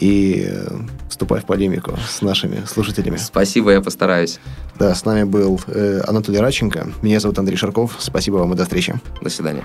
[0.00, 0.78] и э,
[1.10, 3.18] вступай в полемику с нашими слушателями.
[3.18, 4.40] Спасибо, я постараюсь.
[4.78, 6.88] Да, с нами был э, Анатолий Радченко.
[7.02, 7.96] Меня зовут Андрей Шарков.
[7.98, 8.94] Спасибо вам и до встречи.
[9.20, 9.64] До свидания.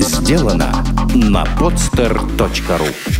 [0.00, 0.84] Сделано
[1.14, 3.19] на podster.ru